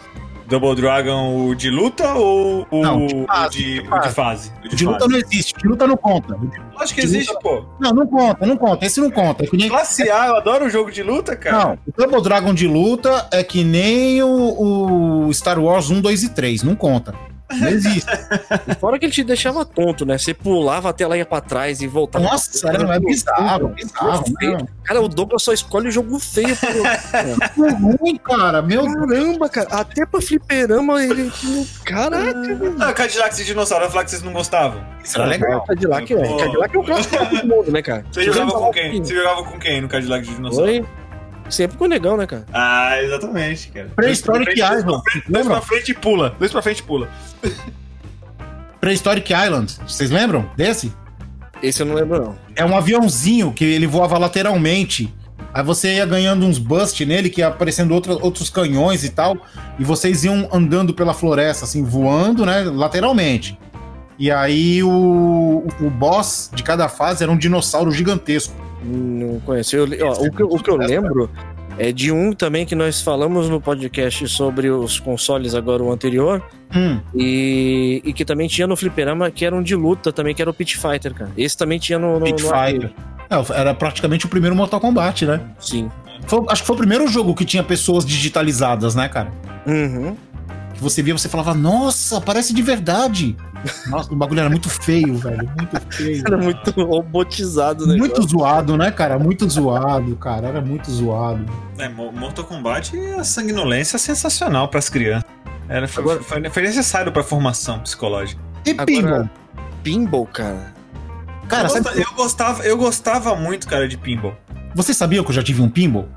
Double 0.52 0.74
Dragon, 0.74 1.46
o 1.48 1.54
de 1.54 1.70
luta 1.70 2.12
ou 2.12 2.66
o, 2.70 2.82
Não, 2.82 3.06
de 3.06 3.14
o 3.20 3.26
fase, 3.26 3.56
de, 3.56 3.64
de 3.64 3.80
o 3.80 3.82
de 3.82 3.88
fase. 3.88 4.14
fase? 4.14 4.52
O 4.64 4.76
De 4.76 4.84
luta 4.84 5.08
não 5.08 5.16
existe, 5.16 5.54
de 5.58 5.66
luta 5.66 5.86
não 5.86 5.96
conta. 5.96 6.38
Acho 6.76 6.94
que 6.94 7.00
existe, 7.00 7.34
pô. 7.40 7.64
Não, 7.80 7.90
não 7.92 8.06
conta, 8.06 8.44
não 8.46 8.56
conta. 8.56 8.84
Esse 8.84 9.00
não 9.00 9.10
conta. 9.10 9.44
É 9.44 9.46
que 9.46 9.56
nem. 9.56 9.68
Classe 9.70 10.10
A, 10.10 10.26
eu 10.26 10.36
adoro 10.36 10.66
o 10.66 10.70
jogo 10.70 10.90
de 10.92 11.02
luta, 11.02 11.34
cara. 11.34 11.58
Não, 11.64 11.78
o 11.86 11.92
Double 11.96 12.22
Dragon 12.22 12.52
de 12.52 12.68
luta 12.68 13.28
é 13.32 13.42
que 13.42 13.64
nem 13.64 14.22
o, 14.22 15.26
o 15.26 15.32
Star 15.32 15.58
Wars 15.58 15.88
1, 15.88 16.00
2 16.02 16.22
e 16.24 16.28
3. 16.28 16.62
Não 16.64 16.76
conta. 16.76 17.14
Não 17.60 17.68
existe. 17.68 18.10
E 18.68 18.74
fora 18.74 18.98
que 18.98 19.06
ele 19.06 19.12
te 19.12 19.24
deixava 19.24 19.64
tonto, 19.64 20.04
né? 20.04 20.18
Você 20.18 20.34
pulava 20.34 20.90
até 20.90 21.04
ela 21.04 21.16
ia 21.16 21.26
pra 21.26 21.40
trás 21.40 21.80
e 21.80 21.86
voltava. 21.86 22.24
Nossa, 22.24 22.68
era, 22.68 22.94
é 22.94 23.00
bizarro, 23.00 23.68
bizarro. 23.68 24.24
Não. 24.40 24.68
Cara, 24.84 25.00
o 25.00 25.08
Douglas 25.08 25.42
só 25.42 25.52
escolhe 25.52 25.88
o 25.88 25.90
jogo 25.90 26.18
feio. 26.18 26.56
Pro... 26.56 26.82
É 27.62 27.70
ruim, 27.72 28.16
cara. 28.16 28.62
Meu 28.62 28.84
Caramba, 28.84 29.48
cara. 29.48 29.68
Até 29.70 30.04
pra 30.06 30.20
fliperama 30.20 31.02
ele. 31.04 31.30
Caraca. 31.84 32.32
Ah, 32.80 32.92
Cadillac 32.92 33.40
e 33.40 33.44
dinossauro, 33.44 33.84
eu 33.84 33.90
falar 33.90 34.04
que 34.04 34.10
vocês 34.10 34.22
não 34.22 34.32
gostavam. 34.32 34.84
Isso 35.02 35.18
era 35.18 35.26
legal. 35.26 35.64
Cadillac, 35.64 36.12
é. 36.12 36.38
Cadillac 36.38 36.76
é 36.76 36.78
o 36.78 36.82
clássico 36.82 37.16
todo 37.16 37.46
mundo, 37.46 37.70
né, 37.70 37.82
cara? 37.82 38.04
Você 38.10 38.24
jogava 38.24 38.52
com 38.52 38.70
quem? 38.70 39.04
Você 39.04 39.14
jogava 39.14 39.44
com 39.44 39.58
quem 39.58 39.80
no 39.80 39.88
Cadillac 39.88 40.26
de 40.26 40.34
dinossauro? 40.34 40.70
Oi? 40.70 40.84
Sempre 41.52 41.76
com 41.76 41.84
o 41.84 41.88
negão, 41.88 42.16
né, 42.16 42.26
cara? 42.26 42.46
Ah, 42.52 43.00
exatamente, 43.02 43.68
cara. 43.68 43.90
Prehistoric 43.94 44.44
Dois 44.46 44.58
pra 44.58 44.68
frente, 44.68 44.80
Island. 44.80 45.02
Dois 45.04 45.24
Lembra? 45.28 45.60
pra 45.60 45.60
frente 45.60 45.88
e 45.90 45.94
pula. 45.94 46.36
Dois 46.38 46.50
pra 46.50 46.62
frente 46.62 46.78
e 46.78 46.82
pula. 46.82 47.08
Prehistoric 48.80 49.32
Island. 49.32 49.76
Vocês 49.86 50.10
lembram 50.10 50.50
desse? 50.56 50.92
Esse 51.62 51.82
eu 51.82 51.86
não 51.86 51.94
lembro, 51.94 52.20
não. 52.24 52.38
É 52.56 52.64
um 52.64 52.76
aviãozinho 52.76 53.52
que 53.52 53.64
ele 53.64 53.86
voava 53.86 54.16
lateralmente. 54.18 55.14
Aí 55.52 55.62
você 55.62 55.96
ia 55.96 56.06
ganhando 56.06 56.46
uns 56.46 56.58
bust 56.58 57.04
nele, 57.04 57.28
que 57.28 57.42
ia 57.42 57.48
aparecendo 57.48 57.92
outra, 57.92 58.14
outros 58.14 58.48
canhões 58.48 59.04
e 59.04 59.10
tal. 59.10 59.36
E 59.78 59.84
vocês 59.84 60.24
iam 60.24 60.48
andando 60.50 60.94
pela 60.94 61.12
floresta, 61.12 61.66
assim, 61.66 61.84
voando, 61.84 62.46
né? 62.46 62.62
Lateralmente. 62.64 63.58
E 64.18 64.30
aí 64.30 64.82
o, 64.82 65.66
o 65.80 65.90
boss 65.90 66.50
de 66.54 66.62
cada 66.62 66.88
fase 66.88 67.22
era 67.22 67.30
um 67.30 67.36
dinossauro 67.36 67.92
gigantesco. 67.92 68.54
Não 68.84 69.40
conheço. 69.40 69.76
Eu, 69.76 69.84
ó, 70.06 70.12
o, 70.12 70.30
que, 70.32 70.42
eu- 70.42 70.48
o 70.48 70.58
que 70.58 70.70
eu 70.70 70.76
lembro 70.76 71.30
é 71.78 71.90
de 71.92 72.12
um 72.12 72.32
também 72.32 72.66
que 72.66 72.74
nós 72.74 73.00
falamos 73.00 73.48
no 73.48 73.60
podcast 73.60 74.28
sobre 74.28 74.70
os 74.70 74.98
consoles 75.00 75.54
agora, 75.54 75.82
o 75.82 75.90
anterior. 75.92 76.42
Hum, 76.74 77.00
E, 77.14 78.02
e 78.04 78.12
que 78.12 78.24
também 78.24 78.48
tinha 78.48 78.66
no 78.66 78.76
Fliperama, 78.76 79.30
que 79.30 79.44
era 79.44 79.54
um 79.54 79.62
de 79.62 79.74
luta 79.74 80.12
também, 80.12 80.34
que 80.34 80.42
era 80.42 80.50
o 80.50 80.54
Pit 80.54 80.76
Fighter, 80.76 81.14
cara. 81.14 81.30
Esse 81.36 81.56
também 81.56 81.78
tinha 81.78 81.98
no. 81.98 82.18
no, 82.18 82.24
Pit 82.26 82.42
no 82.42 82.48
Fighter. 82.48 82.90
É, 83.30 83.60
era 83.60 83.72
praticamente 83.74 84.26
o 84.26 84.28
primeiro 84.28 84.54
Mortal 84.56 84.80
Kombat, 84.80 85.24
né? 85.24 85.40
Sim. 85.58 85.90
Foi- 86.26 86.44
acho 86.48 86.62
que 86.62 86.66
foi 86.66 86.74
o 86.76 86.78
primeiro 86.78 87.06
jogo 87.08 87.34
que 87.34 87.44
tinha 87.44 87.62
pessoas 87.62 88.04
digitalizadas, 88.04 88.94
né, 88.94 89.08
cara? 89.08 89.30
Uhum. 89.66 90.14
Que 90.74 90.80
você 90.82 91.02
via, 91.02 91.16
você 91.16 91.28
falava, 91.28 91.54
nossa, 91.54 92.20
parece 92.20 92.52
de 92.54 92.62
verdade. 92.62 93.36
Nossa, 93.88 94.12
o 94.12 94.16
bagulho 94.16 94.40
era 94.40 94.50
muito 94.50 94.68
feio, 94.68 95.16
velho. 95.16 95.48
Muito 95.56 95.80
feio. 95.94 96.22
Era 96.26 96.36
muito 96.38 96.70
robotizado, 96.84 97.86
né? 97.86 97.96
Muito 97.96 98.22
zoado, 98.28 98.76
né, 98.76 98.90
cara? 98.90 99.18
Muito 99.18 99.48
zoado, 99.48 100.16
cara. 100.16 100.48
Era 100.48 100.60
muito 100.60 100.90
zoado. 100.90 101.44
É, 101.78 101.88
Mo- 101.88 102.12
Mortal 102.12 102.44
Kombat 102.44 102.98
é 102.98 103.14
a 103.14 103.24
sanguinolência 103.24 103.98
sensacional 103.98 104.68
pras 104.68 104.88
crianças. 104.88 105.28
Era, 105.68 105.86
foi, 105.86 106.02
Agora- 106.02 106.22
foi, 106.22 106.50
foi 106.50 106.62
necessário 106.62 107.12
pra 107.12 107.22
formação 107.22 107.78
psicológica. 107.80 108.40
E 108.66 108.70
Agora- 108.70 108.86
Pinball? 108.86 109.30
Pinball, 109.82 110.26
cara. 110.26 110.72
Cara, 111.48 111.64
eu, 111.64 111.68
sabe, 111.70 111.82
gosta- 111.84 111.98
eu 112.00 112.14
gostava, 112.16 112.62
eu 112.64 112.76
gostava 112.76 113.36
muito, 113.36 113.66
cara, 113.68 113.86
de 113.88 113.96
pinball. 113.96 114.34
você 114.74 114.94
sabia 114.94 115.22
que 115.22 115.28
eu 115.30 115.34
já 115.34 115.42
tive 115.42 115.60
um 115.62 115.68
pinball? 115.68 116.08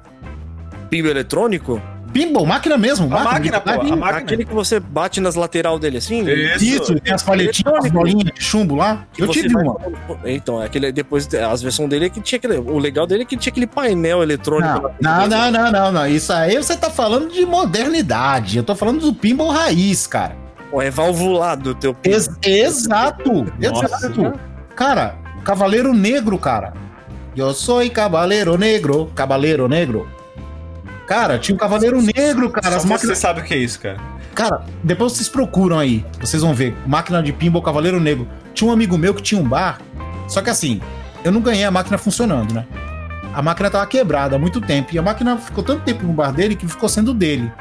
Pinball 0.89 1.11
eletrônico? 1.11 1.81
Pinball, 2.15 2.45
máquina 2.45 2.77
mesmo. 2.77 3.13
A 3.13 3.23
máquina, 3.25 3.59
pô, 3.59 3.69
a 3.71 3.75
máquina. 3.83 4.05
Aquele 4.19 4.45
que 4.45 4.53
você 4.53 4.79
bate 4.79 5.19
nas 5.19 5.35
lateral 5.35 5.77
dele 5.77 5.97
assim? 5.97 6.23
Isso, 6.61 6.97
tem 7.01 7.13
as 7.13 7.21
palhetinhas, 7.21 7.83
as 7.83 7.91
bolinhas 7.91 8.23
de 8.23 8.41
chumbo 8.41 8.73
lá. 8.75 9.05
que 9.11 9.21
Eu 9.21 9.27
tive 9.27 9.49
vai- 9.49 9.65
uma. 9.65 9.77
Então, 10.23 10.61
aquele, 10.61 10.93
depois, 10.93 11.27
as 11.35 11.61
versões 11.61 11.89
dele 11.89 12.05
é 12.05 12.09
que 12.09 12.21
tinha 12.21 12.37
aquele. 12.37 12.57
O 12.57 12.77
legal 12.79 13.05
dele 13.05 13.23
é 13.23 13.25
que 13.25 13.35
tinha 13.35 13.51
aquele 13.51 13.67
painel 13.67 14.23
eletrônico. 14.23 14.89
Não, 15.01 15.27
não, 15.27 15.27
não, 15.27 15.51
não, 15.51 15.71
não, 15.71 15.91
não. 15.91 16.07
Isso 16.07 16.31
aí 16.31 16.55
você 16.55 16.77
tá 16.77 16.89
falando 16.89 17.29
de 17.33 17.45
modernidade. 17.45 18.55
Eu 18.57 18.63
tô 18.63 18.73
falando 18.75 19.01
do 19.01 19.13
pinball 19.13 19.49
raiz, 19.51 20.07
cara. 20.07 20.37
Pô, 20.71 20.81
é 20.81 20.89
valvulado 20.89 21.71
o 21.71 21.75
teu 21.75 21.93
pinball. 21.93 22.17
Ex- 22.17 22.29
exato, 22.45 23.45
Nossa. 23.59 23.85
exato. 24.07 24.39
Cara, 24.73 25.15
Cavaleiro 25.43 25.93
Negro, 25.93 26.37
cara. 26.37 26.71
Eu 27.35 27.53
sou 27.53 27.87
Cavaleiro 27.89 28.57
Negro, 28.57 29.11
Cavaleiro 29.13 29.67
Negro. 29.67 30.07
Cara, 31.07 31.37
tinha 31.37 31.55
um 31.55 31.59
Cavaleiro 31.59 32.01
Negro, 32.01 32.49
cara. 32.49 32.71
Só 32.71 32.77
As 32.77 32.83
você 32.83 32.89
máquinas... 32.89 33.17
sabe 33.17 33.41
o 33.41 33.43
que 33.43 33.53
é 33.53 33.57
isso, 33.57 33.79
cara. 33.79 33.97
Cara, 34.33 34.65
depois 34.83 35.13
vocês 35.13 35.29
procuram 35.29 35.79
aí. 35.79 36.05
Vocês 36.19 36.41
vão 36.41 36.53
ver. 36.53 36.75
Máquina 36.85 37.21
de 37.21 37.31
pinball 37.31 37.61
Cavaleiro 37.61 37.99
Negro. 37.99 38.27
Tinha 38.53 38.69
um 38.69 38.73
amigo 38.73 38.97
meu 38.97 39.13
que 39.13 39.21
tinha 39.21 39.39
um 39.39 39.47
bar. 39.47 39.79
Só 40.27 40.41
que 40.41 40.49
assim, 40.49 40.81
eu 41.23 41.31
não 41.31 41.41
ganhei 41.41 41.63
a 41.63 41.71
máquina 41.71 41.97
funcionando, 41.97 42.53
né? 42.53 42.65
A 43.33 43.41
máquina 43.41 43.69
tava 43.69 43.85
quebrada 43.85 44.35
há 44.35 44.39
muito 44.39 44.59
tempo. 44.59 44.93
E 44.93 44.99
a 44.99 45.01
máquina 45.01 45.37
ficou 45.37 45.63
tanto 45.63 45.83
tempo 45.83 46.05
no 46.05 46.13
bar 46.13 46.31
dele 46.31 46.55
que 46.55 46.67
ficou 46.67 46.89
sendo 46.89 47.13
dele. 47.13 47.51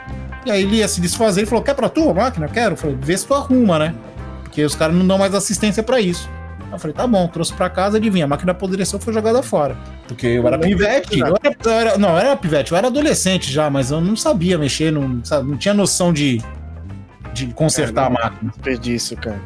E 0.46 0.50
aí 0.50 0.62
ele 0.62 0.76
ia 0.76 0.88
se 0.88 1.00
desfazer 1.00 1.42
e 1.42 1.46
falou: 1.46 1.62
Quer 1.62 1.74
pra 1.74 1.88
tu 1.88 2.08
a 2.10 2.14
máquina? 2.14 2.48
Quero. 2.48 2.72
Eu 2.72 2.76
falei: 2.76 2.96
Vê 3.00 3.16
se 3.16 3.26
tu 3.26 3.34
arruma, 3.34 3.78
né? 3.78 3.94
Porque 4.42 4.64
os 4.64 4.74
caras 4.74 4.96
não 4.96 5.06
dão 5.06 5.18
mais 5.18 5.34
assistência 5.34 5.82
pra 5.82 6.00
isso. 6.00 6.28
Eu 6.74 6.78
falei: 6.78 6.94
Tá 6.94 7.06
bom, 7.06 7.26
trouxe 7.28 7.52
pra 7.52 7.68
casa, 7.70 7.96
adivinha. 7.96 8.24
A 8.24 8.28
máquina 8.28 8.52
apodreceu 8.52 8.98
foi 8.98 9.12
jogada 9.12 9.42
fora. 9.42 9.76
Porque 10.08 10.26
eu 10.26 10.46
era 10.46 10.58
pivete. 10.58 11.18
Eu 11.20 11.36
era, 11.42 11.56
eu 11.64 11.70
era- 11.72 11.98
não, 11.98 12.10
eu 12.10 12.16
era 12.18 12.36
pivete, 12.36 12.72
eu 12.72 12.78
era 12.78 12.88
adolescente 12.88 13.50
já, 13.50 13.70
mas 13.70 13.90
eu 13.90 14.00
não 14.00 14.16
sabia 14.16 14.58
mexer, 14.58 14.90
não, 14.92 15.20
não 15.44 15.56
tinha 15.56 15.72
noção 15.74 16.12
de, 16.12 16.40
de 17.32 17.46
consertar 17.48 18.06
a 18.06 18.10
máquina. 18.10 18.50
Desperdício, 18.50 19.16
cara. 19.16 19.40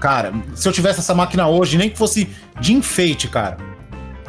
Cara, 0.00 0.32
se 0.54 0.68
eu 0.68 0.72
tivesse 0.72 1.00
essa 1.00 1.14
máquina 1.14 1.48
hoje, 1.48 1.78
nem 1.78 1.88
que 1.88 1.96
fosse 1.96 2.28
de 2.60 2.72
enfeite, 2.74 3.26
cara. 3.28 3.56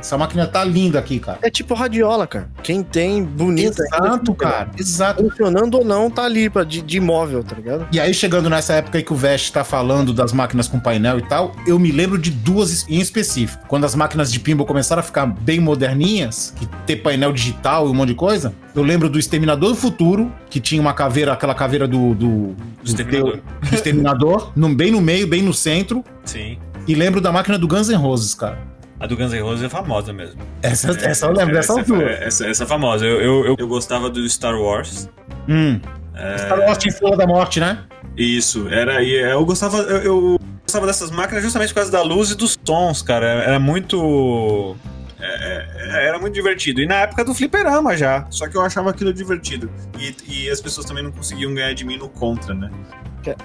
Essa 0.06 0.20
máquina 0.20 0.46
tá 0.46 0.64
linda 0.64 1.00
aqui, 1.00 1.20
cara. 1.20 1.40
É 1.42 1.50
tipo 1.50 1.74
radiola, 1.74 2.28
cara. 2.28 2.48
Quem 2.62 2.84
tem, 2.84 3.24
bonita. 3.24 3.82
Exato, 3.82 4.36
cara. 4.36 4.70
Exato. 4.78 5.24
Funcionando 5.24 5.80
ou 5.80 5.84
não, 5.84 6.12
tá 6.12 6.26
ali 6.26 6.48
pra, 6.48 6.64
de, 6.64 6.84
de 6.84 6.98
imóvel, 6.98 7.44
tá 7.44 7.56
ligado? 7.56 7.88
E 7.92 8.00
aí, 8.00 8.14
chegando 8.14 8.48
nessa 8.48 8.76
época 8.76 9.00
aí 9.00 9.04
que 9.04 9.12
o 9.12 9.16
Vest 9.16 9.52
tá 9.52 9.64
falando 9.64 10.14
das 10.14 10.32
máquinas 10.32 10.68
com 10.68 10.80
painel 10.80 11.18
e 11.18 11.24
tal, 11.24 11.56
eu 11.66 11.80
me 11.80 11.92
lembro 11.92 12.20
de 12.20 12.30
duas 12.30 12.88
em 12.88 13.00
específico. 13.00 13.66
Quando 13.68 13.86
as 13.86 13.96
máquinas 13.96 14.32
de 14.32 14.40
pinball 14.40 14.68
começaram 14.68 15.00
a 15.00 15.04
ficar 15.04 15.26
bem 15.26 15.60
moderninhas, 15.60 16.54
que 16.56 16.68
ter 16.86 16.98
painel 16.98 17.34
digital 17.34 17.88
e 17.88 17.90
um 17.90 17.96
monte 17.96 18.10
de 18.10 18.16
coisa, 18.16 18.54
eu 18.76 18.84
lembro 18.84 19.10
do 19.10 19.18
Exterminador 19.18 19.72
do 19.72 19.76
Futuro, 19.76 20.32
que 20.52 20.60
tinha 20.60 20.80
uma 20.80 20.94
caveira, 20.94 21.34
aquela 21.34 21.56
caveira 21.56 21.88
do. 21.88 22.14
do, 22.14 22.28
do 22.50 22.56
Exterminador. 22.84 23.40
do 23.60 23.76
Exterminador, 23.76 24.52
no, 24.56 24.70
bem 24.70 24.92
no 24.92 25.02
meio, 25.02 25.26
bem 25.26 25.42
no 25.42 25.52
centro. 25.52 26.04
Sim. 26.24 26.60
E 26.88 26.94
lembro 26.94 27.20
da 27.20 27.32
máquina 27.32 27.58
do 27.58 27.68
Guns 27.68 27.90
N' 27.90 27.96
Roses, 27.96 28.36
cara. 28.36 28.75
A 29.00 29.08
do 29.08 29.18
Guns 29.18 29.34
N' 29.34 29.42
Roses 29.42 29.64
é 29.64 29.70
famosa 29.70 30.14
mesmo. 30.14 30.42
Essa, 30.62 30.92
essa 31.06 31.26
eu 31.26 31.34
lembro, 31.34 31.54
dessa 31.54 31.74
essa, 31.74 31.82
altura. 31.82 32.12
essa, 32.12 32.48
essa 32.48 32.64
é 32.64 32.68
famosa. 32.68 33.06
Eu, 33.06 33.22
eu, 33.22 33.46
eu, 33.46 33.56
eu 33.60 33.68
gostava 33.68 34.10
do 34.10 34.28
Star 34.30 34.56
Wars. 34.56 35.10
Hum. 35.50 35.80
É, 36.14 36.38
Star 36.38 36.60
Wars 36.60 36.78
tinha 36.78 36.92
Estrela 36.92 37.18
da 37.18 37.28
Morte, 37.28 37.60
né? 37.60 37.84
Isso, 38.16 38.70
era. 38.70 39.04
E 39.04 39.14
eu 39.14 39.46
gostava. 39.46 39.78
Eu, 39.80 40.02
eu 40.04 40.40
gostava 40.62 40.88
dessas 40.88 41.12
máquinas 41.12 41.44
justamente 41.44 41.70
por 41.70 41.76
causa 41.76 41.92
da 41.92 42.02
luz 42.02 42.32
e 42.32 42.36
dos 42.36 42.58
sons, 42.66 43.02
cara. 43.02 43.26
Era 43.26 43.60
muito. 43.60 44.78
é, 45.20 45.68
é, 45.76 46.08
era 46.08 46.18
muito 46.18 46.34
divertido. 46.34 46.82
E 46.82 46.86
na 46.86 46.96
época 47.02 47.26
do 47.26 47.34
fliperama 47.34 47.98
já. 47.98 48.26
Só 48.30 48.48
que 48.48 48.56
eu 48.56 48.62
achava 48.62 48.92
aquilo 48.92 49.14
divertido. 49.14 49.70
E, 50.00 50.16
e 50.26 50.50
as 50.50 50.62
pessoas 50.62 50.88
também 50.88 51.04
não 51.04 51.12
conseguiam 51.12 51.54
ganhar 51.54 51.74
de 51.74 51.84
mim 51.84 51.98
no 51.98 52.08
contra, 52.08 52.54
né? 52.54 52.72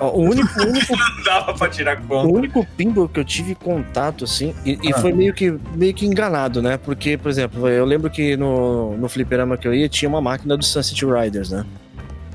Ó, 0.00 0.08
O 0.10 0.20
único, 0.22 0.48
o 0.60 0.66
único 0.66 0.92
Não 0.96 1.22
dava 1.24 1.54
pra 1.54 1.68
tirar 1.68 1.98
O 1.98 2.02
contra. 2.02 2.28
único 2.32 2.66
pinball 2.76 3.08
que 3.08 3.20
eu 3.20 3.24
tive 3.24 3.54
contato, 3.54 4.24
assim, 4.24 4.54
e, 4.64 4.78
e 4.82 4.92
Ah. 4.92 4.98
foi 4.98 5.12
meio 5.12 5.32
que, 5.32 5.54
meio 5.74 5.94
que 5.94 6.04
enganado, 6.06 6.60
né? 6.60 6.76
Porque, 6.76 7.16
por 7.16 7.30
exemplo, 7.30 7.68
eu 7.68 7.84
lembro 7.84 8.10
que 8.10 8.36
no, 8.36 8.96
no 8.96 9.08
fliperama 9.08 9.56
que 9.56 9.66
eu 9.68 9.74
ia 9.74 9.88
tinha 9.88 10.08
uma 10.08 10.20
máquina 10.20 10.56
do 10.56 10.64
Sunset 10.64 11.04
Riders, 11.04 11.50
né? 11.50 11.64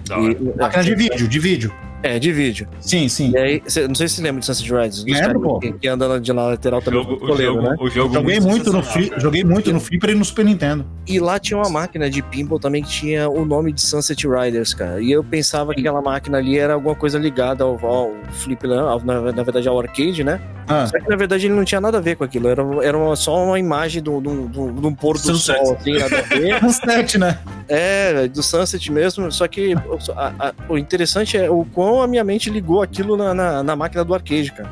E- 0.09 0.57
Máquina 0.59 0.83
de 0.83 0.95
vídeo, 0.95 1.27
de 1.27 1.39
vídeo. 1.39 1.73
É, 2.03 2.19
de 2.19 2.31
vídeo. 2.31 2.67
Sim, 2.79 3.07
sim. 3.07 3.31
E 3.33 3.37
aí, 3.37 3.61
cê- 3.65 3.87
não 3.87 3.95
sei 3.95 4.07
se 4.07 4.15
você 4.15 4.21
lembra 4.21 4.39
de 4.39 4.45
Sunset 4.45 4.69
Riders. 4.71 5.03
Lembro, 5.03 5.19
caras 5.21 5.41
pô. 5.41 5.59
Que, 5.59 5.71
que 5.73 5.87
andando 5.87 6.19
de 6.21 6.31
na 6.33 6.43
lateral 6.43 6.79
O 6.79 6.83
também. 6.83 7.01
jogo, 7.01 7.13
o 7.15 7.19
goleiro, 7.27 7.53
jogo, 7.53 7.67
né? 7.69 7.75
o 7.79 7.89
jogo 7.89 8.13
Joguei 8.13 8.39
muito, 8.39 8.71
no 8.71 8.83
cara. 8.83 9.19
joguei 9.19 9.43
muito 9.43 9.73
no 9.73 9.79
Flipper 9.79 10.09
e 10.11 10.15
no 10.15 10.23
Super 10.25 10.45
Nintendo. 10.45 10.85
E 11.07 11.19
lá 11.19 11.39
tinha 11.39 11.57
uma 11.57 11.69
máquina 11.69 12.07
de 12.09 12.21
pinball 12.21 12.59
também 12.59 12.83
que 12.83 12.89
tinha 12.89 13.27
o 13.29 13.43
nome 13.43 13.71
de 13.73 13.81
Sunset 13.81 14.27
Riders, 14.27 14.73
cara. 14.73 15.01
E 15.01 15.11
eu 15.11 15.23
pensava 15.23 15.73
que 15.73 15.79
aquela 15.79 16.01
máquina 16.01 16.37
ali 16.37 16.59
era 16.59 16.73
alguma 16.75 16.95
coisa 16.95 17.17
ligada 17.17 17.63
ao, 17.63 17.83
ao 17.83 18.11
flip? 18.31 18.65
Ao- 18.71 19.03
na, 19.03 19.21
na 19.31 19.43
verdade 19.43 19.67
ao 19.67 19.79
arcade, 19.79 20.23
né? 20.23 20.39
Ah, 20.67 20.87
Só 20.87 20.99
que 20.99 21.07
na 21.07 21.15
verdade 21.15 21.45
ele 21.45 21.53
não 21.53 21.63
tinha 21.63 21.79
nada 21.79 21.99
a 21.99 22.01
ver 22.01 22.15
com 22.17 22.23
aquilo. 22.23 22.47
Era, 22.47 22.63
era 22.83 22.97
uma- 22.97 23.15
só 23.15 23.43
uma 23.43 23.57
imagem 23.59 24.01
do, 24.01 24.19
do, 24.19 24.47
do, 24.47 24.71
de 24.71 24.87
um 24.87 24.93
pôr 24.95 25.13
do 25.13 25.19
Sunset. 25.19 25.63
sol, 25.63 25.75
assim, 25.79 25.93
nada 25.97 26.19
a 26.19 26.21
ver. 26.35 26.63
um 26.63 26.71
set, 26.71 27.17
né? 27.19 27.37
É, 27.67 28.27
do 28.27 28.41
Sunset 28.43 28.91
mesmo. 28.91 29.31
Só 29.31 29.47
que 29.47 29.73
a- 30.15 30.33
a- 30.39 30.53
o 30.67 30.77
interessante 30.77 31.37
é 31.37 31.49
o 31.49 31.65
quão 31.65 31.94
a 32.01 32.07
minha 32.07 32.23
mente 32.23 32.49
ligou 32.49 32.81
aquilo 32.81 33.15
na, 33.17 33.33
na, 33.33 33.63
na 33.63 33.75
máquina 33.75 34.03
do 34.03 34.13
arcade, 34.13 34.51
cara. 34.51 34.69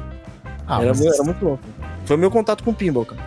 Ah, 0.68 0.82
era, 0.82 0.90
mas, 0.90 1.02
era 1.02 1.24
muito 1.24 1.44
louco. 1.44 1.64
Foi 2.06 2.16
o 2.16 2.20
meu 2.20 2.32
contato 2.32 2.64
com 2.64 2.72
o 2.72 2.74
pinball, 2.74 3.06
cara. 3.06 3.22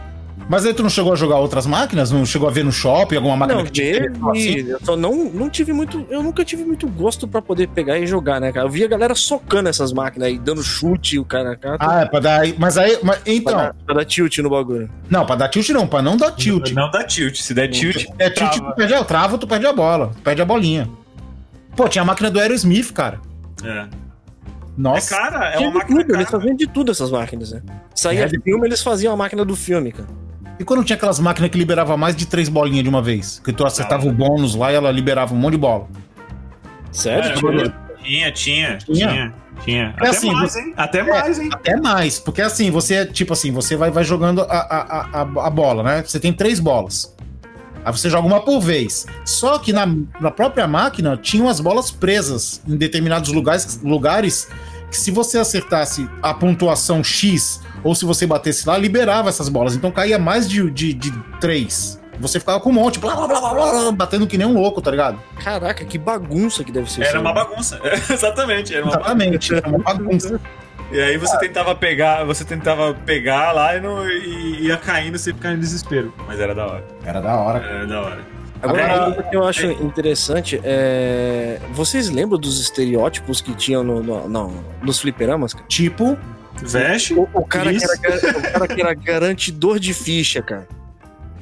mas 0.49 0.65
aí 0.65 0.73
tu 0.73 0.83
não 0.83 0.91
chegou 0.91 1.13
a 1.13 1.17
jogar 1.17 1.37
outras 1.37 1.67
máquinas? 1.67 2.11
Não 2.11 2.25
chegou 2.25 2.49
a 2.49 2.51
ver 2.53 2.65
no 2.65 2.73
shopping 2.73 3.17
alguma 3.17 3.37
máquina 3.37 3.59
Não, 3.59 3.65
que 3.67 3.73
tinha 3.73 4.11
assim? 4.31 4.69
eu 4.69 4.79
só 4.83 4.97
não, 4.97 5.25
não 5.33 5.51
tive 5.51 5.73
muito. 5.73 6.07
Eu 6.11 6.23
nunca 6.23 6.45
tive 6.45 6.65
muito 6.65 6.87
gosto 6.89 7.27
pra 7.29 7.43
poder 7.43 7.69
pegar 7.69 7.99
e 7.99 8.07
jogar, 8.07 8.41
né, 8.41 8.53
cara? 8.53 8.67
Eu 8.67 8.71
via 8.71 8.87
a 8.87 8.89
galera 8.89 9.15
socando 9.15 9.69
essas 9.69 9.93
máquinas 9.93 10.29
aí, 10.29 10.39
dando 10.39 10.63
chute, 10.63 11.19
o 11.19 11.25
cara. 11.25 11.57
cara 11.57 11.77
Ah, 11.81 12.03
é 12.03 12.07
pra 12.07 12.21
dar. 12.21 12.43
Mas 12.59 12.79
aí. 12.79 12.99
Mas, 13.03 13.19
pra, 13.19 13.33
então. 13.33 13.57
dar, 13.57 13.75
pra 13.87 13.95
dar 13.97 14.05
tilt 14.05 14.39
no 14.39 14.51
bagulho. 14.51 14.91
Não, 15.11 15.25
pra 15.27 15.37
dar 15.37 15.49
tilt 15.49 15.69
não, 15.71 15.87
pra 15.87 16.01
não 16.03 16.17
dar 16.17 16.33
tilt. 16.33 16.73
Não 16.73 16.91
dá 16.91 17.03
tilt. 17.05 17.37
Se 17.37 17.53
der 17.53 17.69
tilt, 17.69 18.07
É 18.19 18.31
tilt, 18.31 18.55
tu 18.57 18.75
perde 18.75 18.95
a 18.95 19.05
trava, 19.05 19.37
tu 19.39 19.47
perde 19.47 19.67
a 19.67 19.73
bola. 19.73 20.11
Tu 20.17 20.23
perde 20.23 20.43
a 20.43 20.45
bolinha. 20.45 20.89
Pô, 21.75 21.89
tinha 21.89 22.03
a 22.03 22.05
máquina 22.07 22.31
do 22.31 22.39
Aerosmith, 22.41 22.93
cara. 22.93 23.21
É. 23.65 23.69
É 23.69 23.89
Nossa. 24.77 25.17
cara, 25.17 25.51
é 25.55 25.59
uma 25.59 25.71
máquina 25.79 26.01
tudo, 26.03 26.15
eles 26.15 26.27
cara. 26.29 26.41
faziam 26.41 26.57
de 26.57 26.67
tudo 26.67 26.93
essas 26.93 27.11
máquinas, 27.11 27.53
né? 27.53 27.63
Saía 27.95 28.25
É, 28.25 28.27
de- 28.27 28.41
filme, 28.41 28.67
eles 28.67 28.83
faziam 28.83 29.15
a 29.15 29.17
máquina 29.17 29.45
do 29.45 29.57
filme, 29.57 29.91
cara. 29.93 30.09
E 30.59 30.65
quando 30.65 30.85
tinha 30.85 30.97
aquelas 30.97 31.19
máquinas 31.19 31.51
que 31.51 31.59
liberava 31.59 31.97
mais 31.97 32.15
de 32.17 32.27
três 32.27 32.49
bolinhas 32.49 32.83
de 32.83 32.89
uma 32.89 33.01
vez? 33.03 33.41
Que 33.45 33.53
tu 33.53 33.65
acertava 33.67 34.07
o 34.07 34.13
bônus 34.13 34.55
lá 34.55 34.73
e 34.73 34.75
ela 34.75 34.91
liberava 34.91 35.35
um 35.35 35.39
monte 35.39 35.53
de 35.53 35.59
bola. 35.59 35.87
Sério? 36.93 37.31
É, 37.31 37.73
Tinha, 38.03 38.33
tinha, 38.33 38.79
Tinha? 38.79 38.79
tinha, 38.79 39.35
tinha. 39.65 39.83
É 39.85 39.89
Até 39.97 40.09
assim, 40.11 40.31
mais, 40.31 40.53
você- 40.53 40.61
hein? 40.61 40.75
Até 40.77 41.03
mais, 41.03 41.39
hein? 41.41 41.49
Até 41.53 41.77
mais, 41.77 42.19
porque 42.21 42.41
assim, 42.41 42.71
você, 42.71 43.05
tipo 43.05 43.33
assim, 43.33 43.51
você 43.51 43.77
vai, 43.77 43.91
vai 43.91 44.05
jogando 44.05 44.43
a, 44.43 44.45
a, 44.47 45.21
a, 45.23 45.47
a 45.47 45.51
bola, 45.51 45.83
né? 45.83 46.03
Você 46.07 46.21
tem 46.21 46.33
três 46.33 46.61
bolas. 46.61 47.16
Aí 47.87 47.93
você 47.93 48.11
joga 48.11 48.27
uma 48.27 48.41
por 48.41 48.61
vez. 48.61 49.07
Só 49.25 49.61
que 49.61 49.73
na, 49.73 49.87
na 50.21 50.33
própria 50.33 50.67
máquina 50.67 51.17
tinham 51.17 51.49
as 51.49 51.61
bolas 51.61 51.89
presas 51.89 52.61
em 52.67 52.77
determinados 52.77 53.33
lugares, 53.33 53.81
lugares 53.81 54.49
que 54.91 54.97
se 54.97 55.13
você 55.13 55.39
acertasse 55.39 56.11
a 56.21 56.35
pontuação 56.35 57.05
X 57.05 57.61
ou 57.85 57.95
se 57.95 58.05
você 58.05 58.27
batesse 58.27 58.67
lá, 58.67 58.77
liberava 58.77 59.29
essas 59.29 59.49
bolas. 59.49 59.77
Então 59.77 59.93
caía 59.93 60.19
mais 60.19 60.49
de, 60.49 60.69
de, 60.69 60.93
de 60.93 61.13
três. 61.41 62.01
Você 62.19 62.41
ficava 62.41 62.59
com 62.59 62.71
um 62.71 62.73
monte, 62.73 62.99
blá, 62.99 63.15
blá, 63.15 63.29
blá, 63.29 63.41
blá, 63.41 63.53
blá, 63.53 63.93
batendo 63.93 64.27
que 64.27 64.37
nem 64.37 64.49
um 64.49 64.55
louco, 64.55 64.83
tá 64.83 64.91
ligado? 64.91 65.23
Caraca, 65.45 65.85
que 65.85 65.97
bagunça 65.97 66.65
que 66.65 66.73
deve 66.73 66.91
ser 66.91 67.03
Era 67.03 67.11
isso 67.11 67.21
uma 67.21 67.33
bagunça. 67.33 67.81
Exatamente, 68.11 68.75
era 68.75 68.85
uma 68.85 68.97
bagunça. 68.97 69.13
Exatamente. 69.13 69.55
É 69.55 69.69
uma 69.69 69.79
bagunça. 69.79 70.41
E 70.93 71.01
aí 71.01 71.17
você 71.19 71.37
tentava 71.39 71.75
pegar, 71.75 72.25
você 72.25 72.45
tentava 72.45 72.95
pegar 72.95 73.53
lá 73.53 73.77
e, 73.77 73.81
não, 73.81 74.09
e 74.09 74.67
ia 74.67 74.77
caindo, 74.77 75.19
você 75.19 75.33
ficava 75.33 75.55
em 75.55 75.59
desespero. 75.59 76.15
Mas 76.27 76.39
era 76.39 76.55
da 76.55 76.67
hora. 76.67 76.85
Era 77.05 77.21
da 77.21 77.35
hora. 77.37 77.59
Era 77.65 77.87
da 77.87 78.01
hora. 78.03 78.21
Agora, 78.63 78.81
É, 78.83 78.87
uma 78.97 79.05
coisa 79.15 79.23
que 79.31 79.37
eu 79.37 79.45
acho 79.45 79.67
interessante 79.67 80.61
é. 80.65 81.61
Vocês 81.73 82.09
lembram 82.09 82.39
dos 82.39 82.61
estereótipos 82.61 83.41
que 83.41 83.55
tinham 83.55 83.85
no, 83.85 84.03
no- 84.03 84.29
no- 84.29 84.65
nos 84.83 84.99
fliperamas? 85.01 85.53
cara? 85.55 85.67
Tipo, 85.69 86.17
Veste. 86.63 87.13
O, 87.15 87.29
o 87.35 87.45
cara 87.45 87.71
era, 87.71 88.39
o 88.39 88.43
cara 88.53 88.67
que 88.69 88.81
era 88.81 88.95
garantidor 88.95 89.79
de 89.79 89.93
ficha, 89.93 90.41
cara. 90.41 90.67